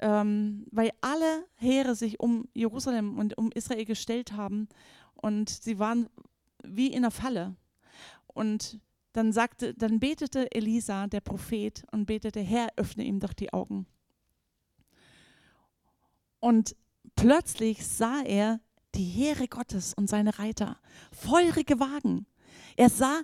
ähm, 0.00 0.66
weil 0.70 0.90
alle 1.00 1.46
Heere 1.54 1.94
sich 1.94 2.20
um 2.20 2.48
Jerusalem 2.54 3.18
und 3.18 3.38
um 3.38 3.50
Israel 3.52 3.84
gestellt 3.84 4.32
haben 4.32 4.68
und 5.14 5.48
sie 5.48 5.78
waren 5.78 6.08
wie 6.62 6.88
in 6.88 6.98
einer 6.98 7.10
Falle. 7.10 7.56
Und 8.26 8.80
dann 9.12 9.32
sagte, 9.32 9.72
dann 9.74 9.98
betete 9.98 10.50
Elisa, 10.52 11.06
der 11.06 11.20
Prophet, 11.20 11.84
und 11.90 12.04
betete, 12.04 12.40
Herr, 12.40 12.68
öffne 12.76 13.04
ihm 13.04 13.18
doch 13.18 13.32
die 13.32 13.52
Augen. 13.52 13.86
Und 16.38 16.76
plötzlich 17.14 17.86
sah 17.86 18.20
er 18.22 18.60
die 18.94 19.04
Heere 19.04 19.48
Gottes 19.48 19.94
und 19.94 20.08
seine 20.08 20.38
Reiter, 20.38 20.78
feurige 21.12 21.80
Wagen. 21.80 22.26
Er 22.76 22.90
sah, 22.90 23.22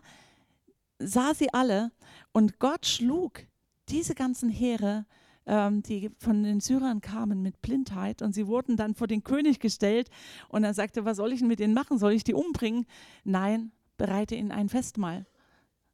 sah 0.98 1.34
sie 1.34 1.52
alle 1.52 1.92
und 2.32 2.58
Gott 2.58 2.86
schlug 2.86 3.46
diese 3.88 4.14
ganzen 4.14 4.48
Heere 4.48 5.06
ähm, 5.46 5.82
die 5.82 6.10
von 6.18 6.42
den 6.42 6.60
Syrern 6.60 7.00
kamen 7.00 7.42
mit 7.42 7.60
Blindheit 7.62 8.22
und 8.22 8.34
sie 8.34 8.46
wurden 8.46 8.76
dann 8.76 8.94
vor 8.94 9.06
den 9.06 9.24
König 9.24 9.60
gestellt 9.60 10.08
und 10.48 10.64
er 10.64 10.74
sagte, 10.74 11.04
was 11.04 11.16
soll 11.16 11.32
ich 11.32 11.40
denn 11.40 11.48
mit 11.48 11.60
denen 11.60 11.74
machen? 11.74 11.98
Soll 11.98 12.12
ich 12.12 12.24
die 12.24 12.34
umbringen? 12.34 12.86
Nein, 13.24 13.72
bereite 13.96 14.34
ihnen 14.34 14.52
ein 14.52 14.68
Festmahl, 14.68 15.26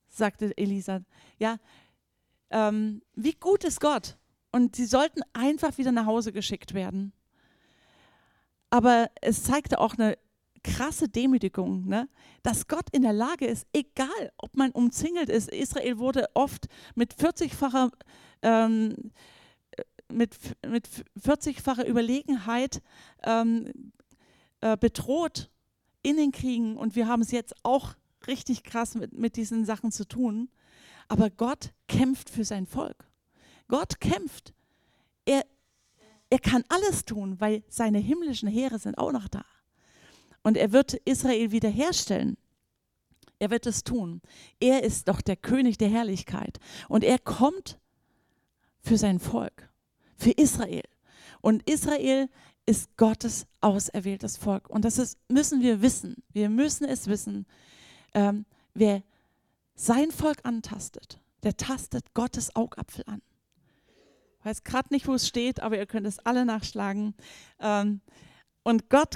sagte 0.09 0.57
Elisa. 0.57 1.01
Ja, 1.38 1.59
ähm, 2.51 3.03
wie 3.14 3.34
gut 3.34 3.64
ist 3.64 3.80
Gott? 3.80 4.16
Und 4.51 4.76
sie 4.76 4.86
sollten 4.86 5.20
einfach 5.32 5.76
wieder 5.78 5.92
nach 5.92 6.07
Hause 6.07 6.32
geschickt 6.32 6.74
werden. 6.74 7.12
Aber 8.70 9.11
es 9.20 9.44
zeigte 9.44 9.78
auch 9.78 9.94
eine 9.94 10.16
krasse 10.62 11.09
Demütigung, 11.09 11.86
ne? 11.86 12.09
dass 12.42 12.66
Gott 12.66 12.88
in 12.92 13.03
der 13.03 13.12
Lage 13.12 13.46
ist, 13.46 13.66
egal 13.72 14.32
ob 14.36 14.57
man 14.57 14.70
umzingelt 14.72 15.28
ist. 15.28 15.49
Israel 15.49 15.99
wurde 15.99 16.26
oft 16.34 16.66
mit 16.94 17.14
40-facher 17.14 17.90
ähm, 18.42 19.12
mit, 20.11 20.36
mit 20.66 20.88
40-facher 21.20 21.86
Überlegenheit 21.86 22.82
ähm, 23.24 23.92
äh, 24.61 24.76
bedroht 24.76 25.50
in 26.02 26.16
den 26.16 26.32
Kriegen 26.32 26.76
und 26.76 26.96
wir 26.96 27.09
haben 27.09 27.22
es 27.22 27.30
jetzt 27.30 27.54
auch 27.62 27.94
richtig 28.26 28.64
krass 28.64 28.94
mit, 28.94 29.12
mit 29.12 29.36
diesen 29.36 29.64
Sachen 29.64 29.92
zu 29.92 30.06
tun. 30.06 30.48
Aber 31.09 31.30
Gott 31.30 31.72
kämpft 31.86 32.30
für 32.30 32.44
sein 32.44 32.66
Volk. 32.66 33.09
Gott 33.68 34.00
kämpft. 34.00 34.52
Er, 35.24 35.44
er 36.30 36.38
kann 36.38 36.64
alles 36.68 37.04
tun, 37.04 37.40
weil 37.40 37.62
seine 37.68 37.98
himmlischen 37.98 38.48
Heere 38.48 38.78
sind 38.78 38.98
auch 38.98 39.12
noch 39.12 39.28
da. 39.28 39.44
Und 40.42 40.56
er 40.56 40.72
wird 40.72 40.94
Israel 41.04 41.50
wiederherstellen. 41.50 42.36
Er 43.38 43.50
wird 43.50 43.66
es 43.66 43.84
tun. 43.84 44.20
Er 44.61 44.82
ist 44.82 45.09
doch 45.09 45.20
der 45.20 45.36
König 45.36 45.78
der 45.78 45.88
Herrlichkeit. 45.88 46.59
Und 46.88 47.04
er 47.04 47.18
kommt 47.18 47.78
für 48.80 48.98
sein 48.98 49.18
Volk 49.18 49.68
für 50.18 50.32
Israel. 50.32 50.84
Und 51.40 51.68
Israel 51.68 52.28
ist 52.66 52.96
Gottes 52.96 53.46
auserwähltes 53.60 54.36
Volk. 54.36 54.68
Und 54.68 54.84
das 54.84 54.98
ist, 54.98 55.18
müssen 55.28 55.62
wir 55.62 55.80
wissen. 55.80 56.22
Wir 56.32 56.50
müssen 56.50 56.84
es 56.84 57.06
wissen. 57.06 57.46
Ähm, 58.12 58.44
wer 58.74 59.02
sein 59.74 60.10
Volk 60.10 60.40
antastet, 60.42 61.20
der 61.44 61.56
tastet 61.56 62.12
Gottes 62.12 62.54
Augapfel 62.54 63.04
an. 63.06 63.22
Ich 64.40 64.44
weiß 64.44 64.64
gerade 64.64 64.88
nicht, 64.92 65.06
wo 65.08 65.14
es 65.14 65.26
steht, 65.26 65.60
aber 65.60 65.78
ihr 65.78 65.86
könnt 65.86 66.06
es 66.06 66.18
alle 66.20 66.44
nachschlagen. 66.44 67.14
Ähm, 67.60 68.00
und 68.64 68.90
Gott 68.90 69.14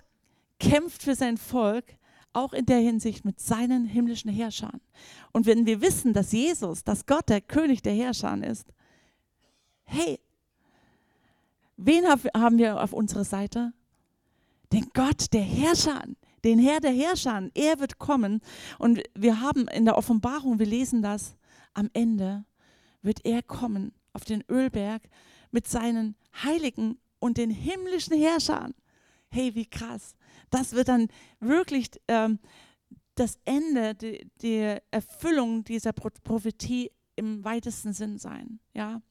kämpft 0.59 1.03
für 1.03 1.15
sein 1.15 1.37
Volk, 1.37 1.97
auch 2.33 2.53
in 2.53 2.65
der 2.65 2.79
Hinsicht 2.79 3.25
mit 3.25 3.41
seinen 3.41 3.85
himmlischen 3.85 4.31
Herrschern. 4.31 4.81
Und 5.33 5.45
wenn 5.47 5.67
wir 5.67 5.81
wissen, 5.81 6.13
dass 6.13 6.33
Jesus, 6.33 6.85
dass 6.85 7.07
Gott 7.07 7.29
der 7.29 7.41
König 7.41 7.83
der 7.83 7.93
Herrscher 7.93 8.43
ist, 8.43 8.73
hey, 9.85 10.19
Wen 11.85 12.07
haben 12.07 12.59
wir 12.59 12.81
auf 12.81 12.93
unserer 12.93 13.25
Seite? 13.25 13.73
Den 14.73 14.89
Gott 14.95 15.33
der 15.33 15.43
Herrscher, 15.43 16.03
den 16.45 16.61
Herr 16.61 16.81
der 16.81 16.93
Herrscher. 16.93 17.51
Er 17.55 17.81
wird 17.81 17.99
kommen. 17.99 18.41
Und 18.79 19.03
wir 19.15 19.41
haben 19.41 19.67
in 19.69 19.85
der 19.85 19.99
Offenbarung, 19.99 20.59
wir 20.61 20.67
lesen 20.67 21.03
das, 21.03 21.37
am 21.75 21.91
Ende 21.93 22.45
wird 23.03 23.25
er 23.25 23.43
kommen 23.43 23.93
auf 24.13 24.25
den 24.25 24.45
Ölberg 24.49 25.03
mit 25.51 25.67
seinen 25.67 26.15
Heiligen 26.45 26.99
und 27.19 27.37
den 27.37 27.51
himmlischen 27.51 28.17
Herrschern. 28.17 28.75
Hey, 29.29 29.55
wie 29.57 29.67
krass. 29.67 30.15
Das 30.51 30.73
wird 30.73 30.87
dann 30.87 31.09
wirklich 31.41 31.91
ähm, 32.07 32.39
das 33.17 33.39
Ende, 33.45 33.97
die, 33.97 34.31
die 34.41 34.77
Erfüllung 34.93 35.65
dieser 35.65 35.93
Prophetie 35.93 36.93
im 37.17 37.45
weitesten 37.45 37.93
Sinn 37.93 38.19
sein. 38.19 38.61
Ja. 38.73 39.03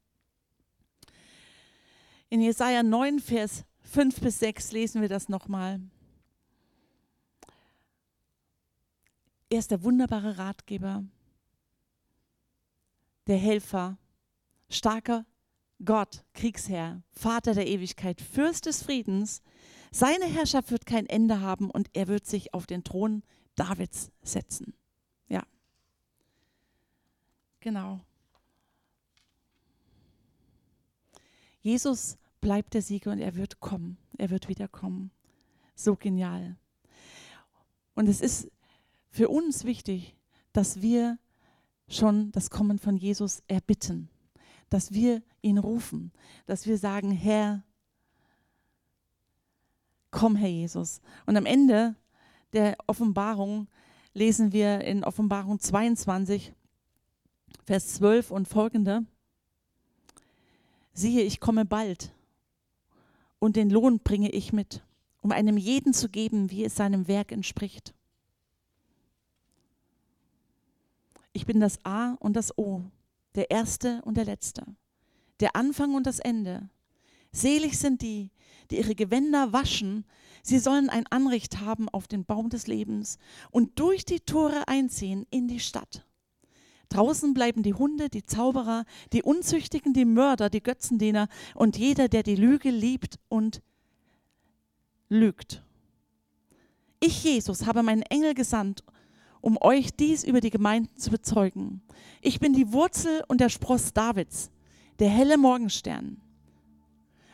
In 2.32 2.40
Jesaja 2.40 2.82
9, 2.82 3.20
Vers 3.20 3.66
5 3.82 4.22
bis 4.22 4.40
6 4.40 4.72
lesen 4.72 5.02
wir 5.02 5.10
das 5.10 5.28
nochmal. 5.28 5.82
Er 9.50 9.60
ist 9.60 9.70
der 9.70 9.84
wunderbare 9.84 10.38
Ratgeber, 10.38 11.04
der 13.28 13.36
Helfer, 13.36 13.98
starker 14.70 15.26
Gott, 15.84 16.24
Kriegsherr, 16.34 17.04
Vater 17.12 17.54
der 17.54 17.68
Ewigkeit, 17.68 18.22
Fürst 18.22 18.66
des 18.66 18.82
Friedens. 18.82 19.42
Seine 19.92 20.24
Herrschaft 20.24 20.72
wird 20.72 20.86
kein 20.86 21.08
Ende 21.08 21.42
haben 21.42 21.70
und 21.70 21.90
er 21.92 22.08
wird 22.08 22.26
sich 22.26 22.54
auf 22.54 22.66
den 22.66 22.86
Thron 22.86 23.24
Davids 23.56 24.10
setzen. 24.24 24.74
Ja. 25.28 25.44
Genau. 27.60 28.00
Jesus 31.62 32.18
bleibt 32.42 32.74
der 32.74 32.82
Sieger 32.82 33.12
und 33.12 33.20
er 33.20 33.36
wird 33.36 33.60
kommen. 33.60 33.98
Er 34.18 34.30
wird 34.30 34.50
wiederkommen. 34.50 35.12
so 35.74 35.96
genial. 35.96 36.58
Und 37.96 38.08
es 38.08 38.22
ist 38.22 38.52
für 39.10 39.30
uns 39.30 39.64
wichtig, 39.64 40.16
dass 40.54 40.82
wir 40.82 41.18
schon 41.88 42.32
das 42.32 42.50
Kommen 42.50 42.78
von 42.78 42.98
Jesus 42.98 43.42
erbitten, 43.48 44.10
dass 44.70 44.92
wir 44.92 45.24
ihn 45.42 45.58
rufen, 45.58 46.12
dass 46.46 46.68
wir 46.68 46.78
sagen, 46.78 47.12
Herr, 47.12 47.64
komm, 50.12 50.36
Herr 50.36 50.50
Jesus. 50.50 51.02
Und 51.26 51.36
am 51.36 51.46
Ende 51.46 51.96
der 52.54 52.78
Offenbarung 52.86 53.68
lesen 54.14 54.52
wir 54.52 54.82
in 54.82 55.04
Offenbarung 55.04 55.60
22, 55.60 56.54
Vers 57.66 57.96
12 57.96 58.32
und 58.32 58.48
folgende. 58.48 59.06
Siehe, 60.94 61.24
ich 61.24 61.40
komme 61.40 61.66
bald 61.66 62.14
und 63.42 63.56
den 63.56 63.72
Lohn 63.72 64.00
bringe 64.00 64.30
ich 64.30 64.54
mit, 64.54 64.84
um 65.20 65.32
einem 65.32 65.58
jeden 65.58 65.94
zu 65.94 66.10
geben, 66.10 66.52
wie 66.52 66.64
es 66.64 66.76
seinem 66.76 67.08
Werk 67.08 67.32
entspricht. 67.32 67.96
Ich 71.34 71.48
bin 71.48 71.60
das 71.60 71.84
A 71.84 72.14
und 72.20 72.36
das 72.36 72.56
O, 72.58 72.84
der 73.34 73.50
Erste 73.50 74.04
und 74.04 74.16
der 74.16 74.26
Letzte, 74.26 74.64
der 75.40 75.56
Anfang 75.56 75.96
und 75.96 76.06
das 76.06 76.20
Ende. 76.20 76.70
Selig 77.32 77.80
sind 77.80 78.04
die, 78.04 78.30
die 78.70 78.78
ihre 78.78 78.94
Gewänder 78.94 79.52
waschen, 79.52 80.06
sie 80.44 80.60
sollen 80.60 80.90
ein 80.90 81.08
Anrecht 81.08 81.62
haben 81.62 81.90
auf 81.90 82.08
den 82.08 82.26
Baum 82.26 82.50
des 82.50 82.68
Lebens 82.68 83.18
und 83.50 83.80
durch 83.80 84.06
die 84.06 84.20
Tore 84.20 84.68
einziehen 84.68 85.26
in 85.32 85.48
die 85.48 85.60
Stadt. 85.60 86.06
Draußen 86.92 87.34
bleiben 87.34 87.64
die 87.64 87.74
Hunde, 87.74 88.10
die 88.10 88.24
Zauberer, 88.24 88.84
die 89.14 89.24
Unzüchtigen, 89.24 89.94
die 89.94 90.06
Mörder, 90.06 90.50
die 90.50 90.62
Götzendiener 90.62 91.30
und 91.56 91.78
jeder, 91.78 92.10
der 92.10 92.22
die 92.22 92.36
Lüge 92.36 92.70
liebt 92.70 93.18
und 93.30 93.62
lügt. 95.08 95.64
Ich, 97.00 97.24
Jesus, 97.24 97.66
habe 97.66 97.82
meinen 97.82 98.04
Engel 98.04 98.34
gesandt, 98.34 98.84
um 99.40 99.58
euch 99.62 99.96
dies 99.96 100.26
über 100.26 100.42
die 100.42 100.50
Gemeinden 100.50 100.98
zu 100.98 101.12
bezeugen. 101.12 101.82
Ich 102.22 102.40
bin 102.40 102.54
die 102.54 102.74
Wurzel 102.74 103.24
und 103.28 103.40
der 103.40 103.50
Spross 103.50 103.94
Davids, 103.94 104.52
der 105.00 105.10
helle 105.10 105.38
Morgenstern. 105.38 106.22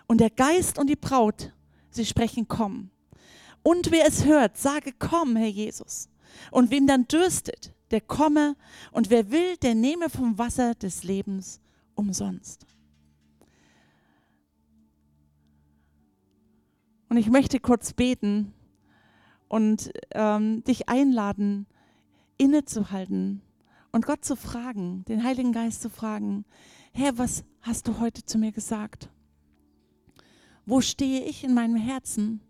Und 0.07 0.21
der 0.21 0.29
Geist 0.29 0.77
und 0.77 0.87
die 0.87 0.95
Braut, 0.95 1.51
sie 1.89 2.05
sprechen, 2.05 2.47
komm. 2.47 2.91
Und 3.63 3.89
wer 3.91 4.07
es 4.07 4.23
hört, 4.23 4.55
sage, 4.55 4.93
komm, 4.97 5.35
Herr 5.35 5.49
Jesus. 5.49 6.09
Und 6.51 6.69
wem 6.69 6.85
dann 6.85 7.07
dürstet, 7.07 7.73
der 7.91 8.01
komme, 8.01 8.55
und 8.91 9.09
wer 9.09 9.31
will, 9.31 9.57
der 9.57 9.75
nehme 9.75 10.09
vom 10.09 10.37
Wasser 10.37 10.75
des 10.75 11.03
Lebens 11.03 11.61
umsonst. 11.95 12.65
Und 17.09 17.17
ich 17.17 17.29
möchte 17.29 17.59
kurz 17.59 17.93
beten 17.93 18.53
und 19.47 19.91
ähm, 20.11 20.63
dich 20.65 20.89
einladen, 20.89 21.65
innezuhalten 22.37 23.41
und 23.91 24.05
Gott 24.05 24.25
zu 24.25 24.35
fragen, 24.35 25.05
den 25.05 25.23
Heiligen 25.23 25.53
Geist 25.53 25.81
zu 25.81 25.89
fragen, 25.89 26.45
Herr, 26.91 27.17
was 27.17 27.45
hast 27.61 27.87
du 27.87 27.99
heute 27.99 28.25
zu 28.25 28.37
mir 28.37 28.51
gesagt? 28.51 29.09
Wo 30.65 30.81
stehe 30.81 31.23
ich 31.23 31.43
in 31.43 31.53
meinem 31.53 31.77
Herzen? 31.77 32.41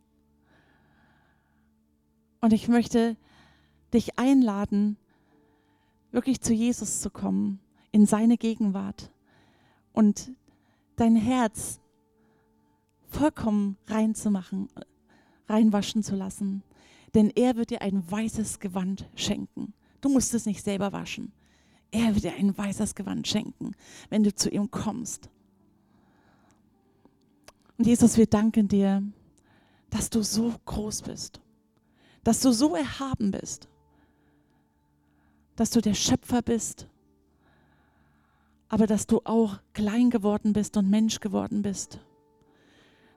Und 2.41 2.53
ich 2.53 2.67
möchte 2.67 3.15
dich 3.93 4.17
einladen, 4.17 4.97
wirklich 6.11 6.41
zu 6.41 6.53
Jesus 6.53 7.01
zu 7.01 7.09
kommen, 7.09 7.59
in 7.91 8.05
seine 8.05 8.37
Gegenwart 8.37 9.11
und 9.93 10.31
dein 10.95 11.15
Herz 11.15 11.79
vollkommen 13.07 13.77
reinzumachen, 13.87 14.69
reinwaschen 15.47 16.03
zu 16.03 16.15
lassen. 16.15 16.63
Denn 17.13 17.31
er 17.35 17.55
wird 17.55 17.71
dir 17.71 17.81
ein 17.81 18.09
weißes 18.09 18.59
Gewand 18.59 19.09
schenken. 19.15 19.73
Du 20.01 20.09
musst 20.09 20.33
es 20.33 20.45
nicht 20.45 20.63
selber 20.63 20.91
waschen. 20.91 21.31
Er 21.91 22.13
wird 22.13 22.25
dir 22.25 22.33
ein 22.33 22.55
weißes 22.57 22.95
Gewand 22.95 23.27
schenken, 23.27 23.71
wenn 24.09 24.23
du 24.23 24.35
zu 24.35 24.49
ihm 24.49 24.69
kommst. 24.69 25.29
Und 27.77 27.87
Jesus, 27.87 28.17
wir 28.17 28.27
danken 28.27 28.67
dir, 28.67 29.03
dass 29.89 30.09
du 30.09 30.21
so 30.21 30.53
groß 30.65 31.03
bist, 31.03 31.39
dass 32.23 32.41
du 32.41 32.51
so 32.51 32.75
erhaben 32.75 33.31
bist 33.31 33.69
dass 35.57 35.71
du 35.71 35.81
der 35.81 35.95
Schöpfer 35.95 36.41
bist, 36.41 36.87
aber 38.69 38.87
dass 38.87 39.07
du 39.07 39.21
auch 39.25 39.59
klein 39.73 40.09
geworden 40.09 40.53
bist 40.53 40.77
und 40.77 40.89
Mensch 40.89 41.19
geworden 41.19 41.63
bist, 41.63 41.99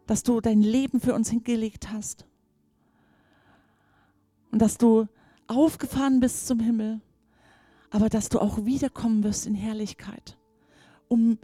dass 0.07 0.23
du 0.23 0.41
dein 0.41 0.63
Leben 0.63 1.01
für 1.01 1.15
uns 1.15 1.31
hingelegt 1.31 1.93
hast 1.93 2.27
und 4.51 4.61
dass 4.61 4.79
du 4.79 5.07
aufgefahren 5.47 6.19
bist 6.19 6.47
zum 6.47 6.61
Himmel, 6.61 7.01
aber 7.91 8.09
dass 8.09 8.31
du 8.31 8.41
auch 8.41 8.65
wiederkommen 8.65 9.23
wirst 9.23 9.47
in 9.47 9.55
Herrlichkeit, 9.55 10.39
um 11.09 11.39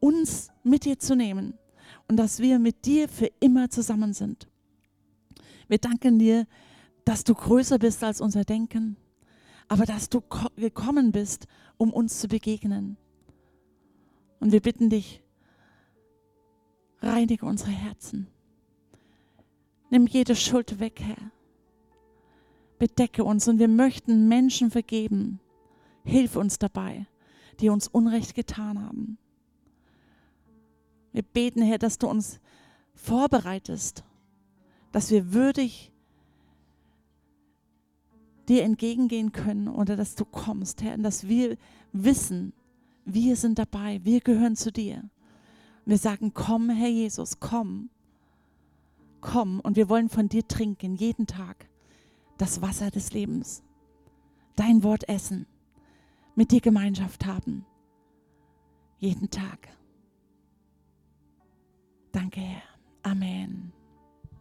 uns 0.00 0.50
mit 0.62 0.84
dir 0.84 0.98
zu 0.98 1.16
nehmen 1.16 1.54
und 2.08 2.18
dass 2.18 2.40
wir 2.40 2.58
mit 2.58 2.84
dir 2.84 3.08
für 3.08 3.30
immer 3.40 3.70
zusammen 3.70 4.12
sind. 4.12 4.48
Wir 5.68 5.78
danken 5.78 6.18
dir, 6.18 6.46
dass 7.06 7.24
du 7.24 7.34
größer 7.34 7.78
bist 7.78 8.04
als 8.04 8.20
unser 8.20 8.44
Denken, 8.44 8.96
aber 9.72 9.86
dass 9.86 10.10
du 10.10 10.22
gekommen 10.56 11.12
bist, 11.12 11.46
um 11.78 11.94
uns 11.94 12.20
zu 12.20 12.28
begegnen. 12.28 12.98
Und 14.38 14.52
wir 14.52 14.60
bitten 14.60 14.90
dich, 14.90 15.22
reinige 17.00 17.46
unsere 17.46 17.70
Herzen. 17.70 18.26
Nimm 19.88 20.06
jede 20.06 20.36
Schuld 20.36 20.78
weg, 20.78 21.00
Herr. 21.00 21.30
Bedecke 22.78 23.24
uns 23.24 23.48
und 23.48 23.58
wir 23.58 23.68
möchten 23.68 24.28
Menschen 24.28 24.70
vergeben. 24.70 25.40
Hilf 26.04 26.36
uns 26.36 26.58
dabei, 26.58 27.06
die 27.58 27.70
uns 27.70 27.88
Unrecht 27.88 28.34
getan 28.34 28.78
haben. 28.78 29.16
Wir 31.12 31.22
beten, 31.22 31.62
Herr, 31.62 31.78
dass 31.78 31.96
du 31.96 32.08
uns 32.08 32.40
vorbereitest, 32.92 34.04
dass 34.90 35.10
wir 35.10 35.32
würdig 35.32 35.91
dir 38.52 38.64
entgegengehen 38.64 39.32
können 39.32 39.66
oder 39.66 39.96
dass 39.96 40.14
du 40.14 40.24
kommst, 40.24 40.82
Herr, 40.82 40.94
und 40.94 41.02
dass 41.02 41.26
wir 41.26 41.56
wissen, 41.92 42.52
wir 43.04 43.34
sind 43.36 43.58
dabei, 43.58 44.00
wir 44.04 44.20
gehören 44.20 44.56
zu 44.56 44.70
dir. 44.70 45.08
Wir 45.86 45.98
sagen, 45.98 46.32
komm, 46.34 46.68
Herr 46.70 46.88
Jesus, 46.88 47.40
komm, 47.40 47.88
komm 49.20 49.58
und 49.60 49.76
wir 49.76 49.88
wollen 49.88 50.08
von 50.08 50.28
dir 50.28 50.46
trinken, 50.46 50.94
jeden 50.96 51.26
Tag, 51.26 51.66
das 52.36 52.60
Wasser 52.60 52.90
des 52.90 53.12
Lebens, 53.12 53.62
dein 54.54 54.82
Wort 54.82 55.08
essen, 55.08 55.46
mit 56.34 56.50
dir 56.50 56.60
Gemeinschaft 56.60 57.24
haben, 57.26 57.64
jeden 58.98 59.30
Tag. 59.30 59.68
Danke, 62.12 62.40
Herr. 62.40 62.62
Amen. 63.02 63.72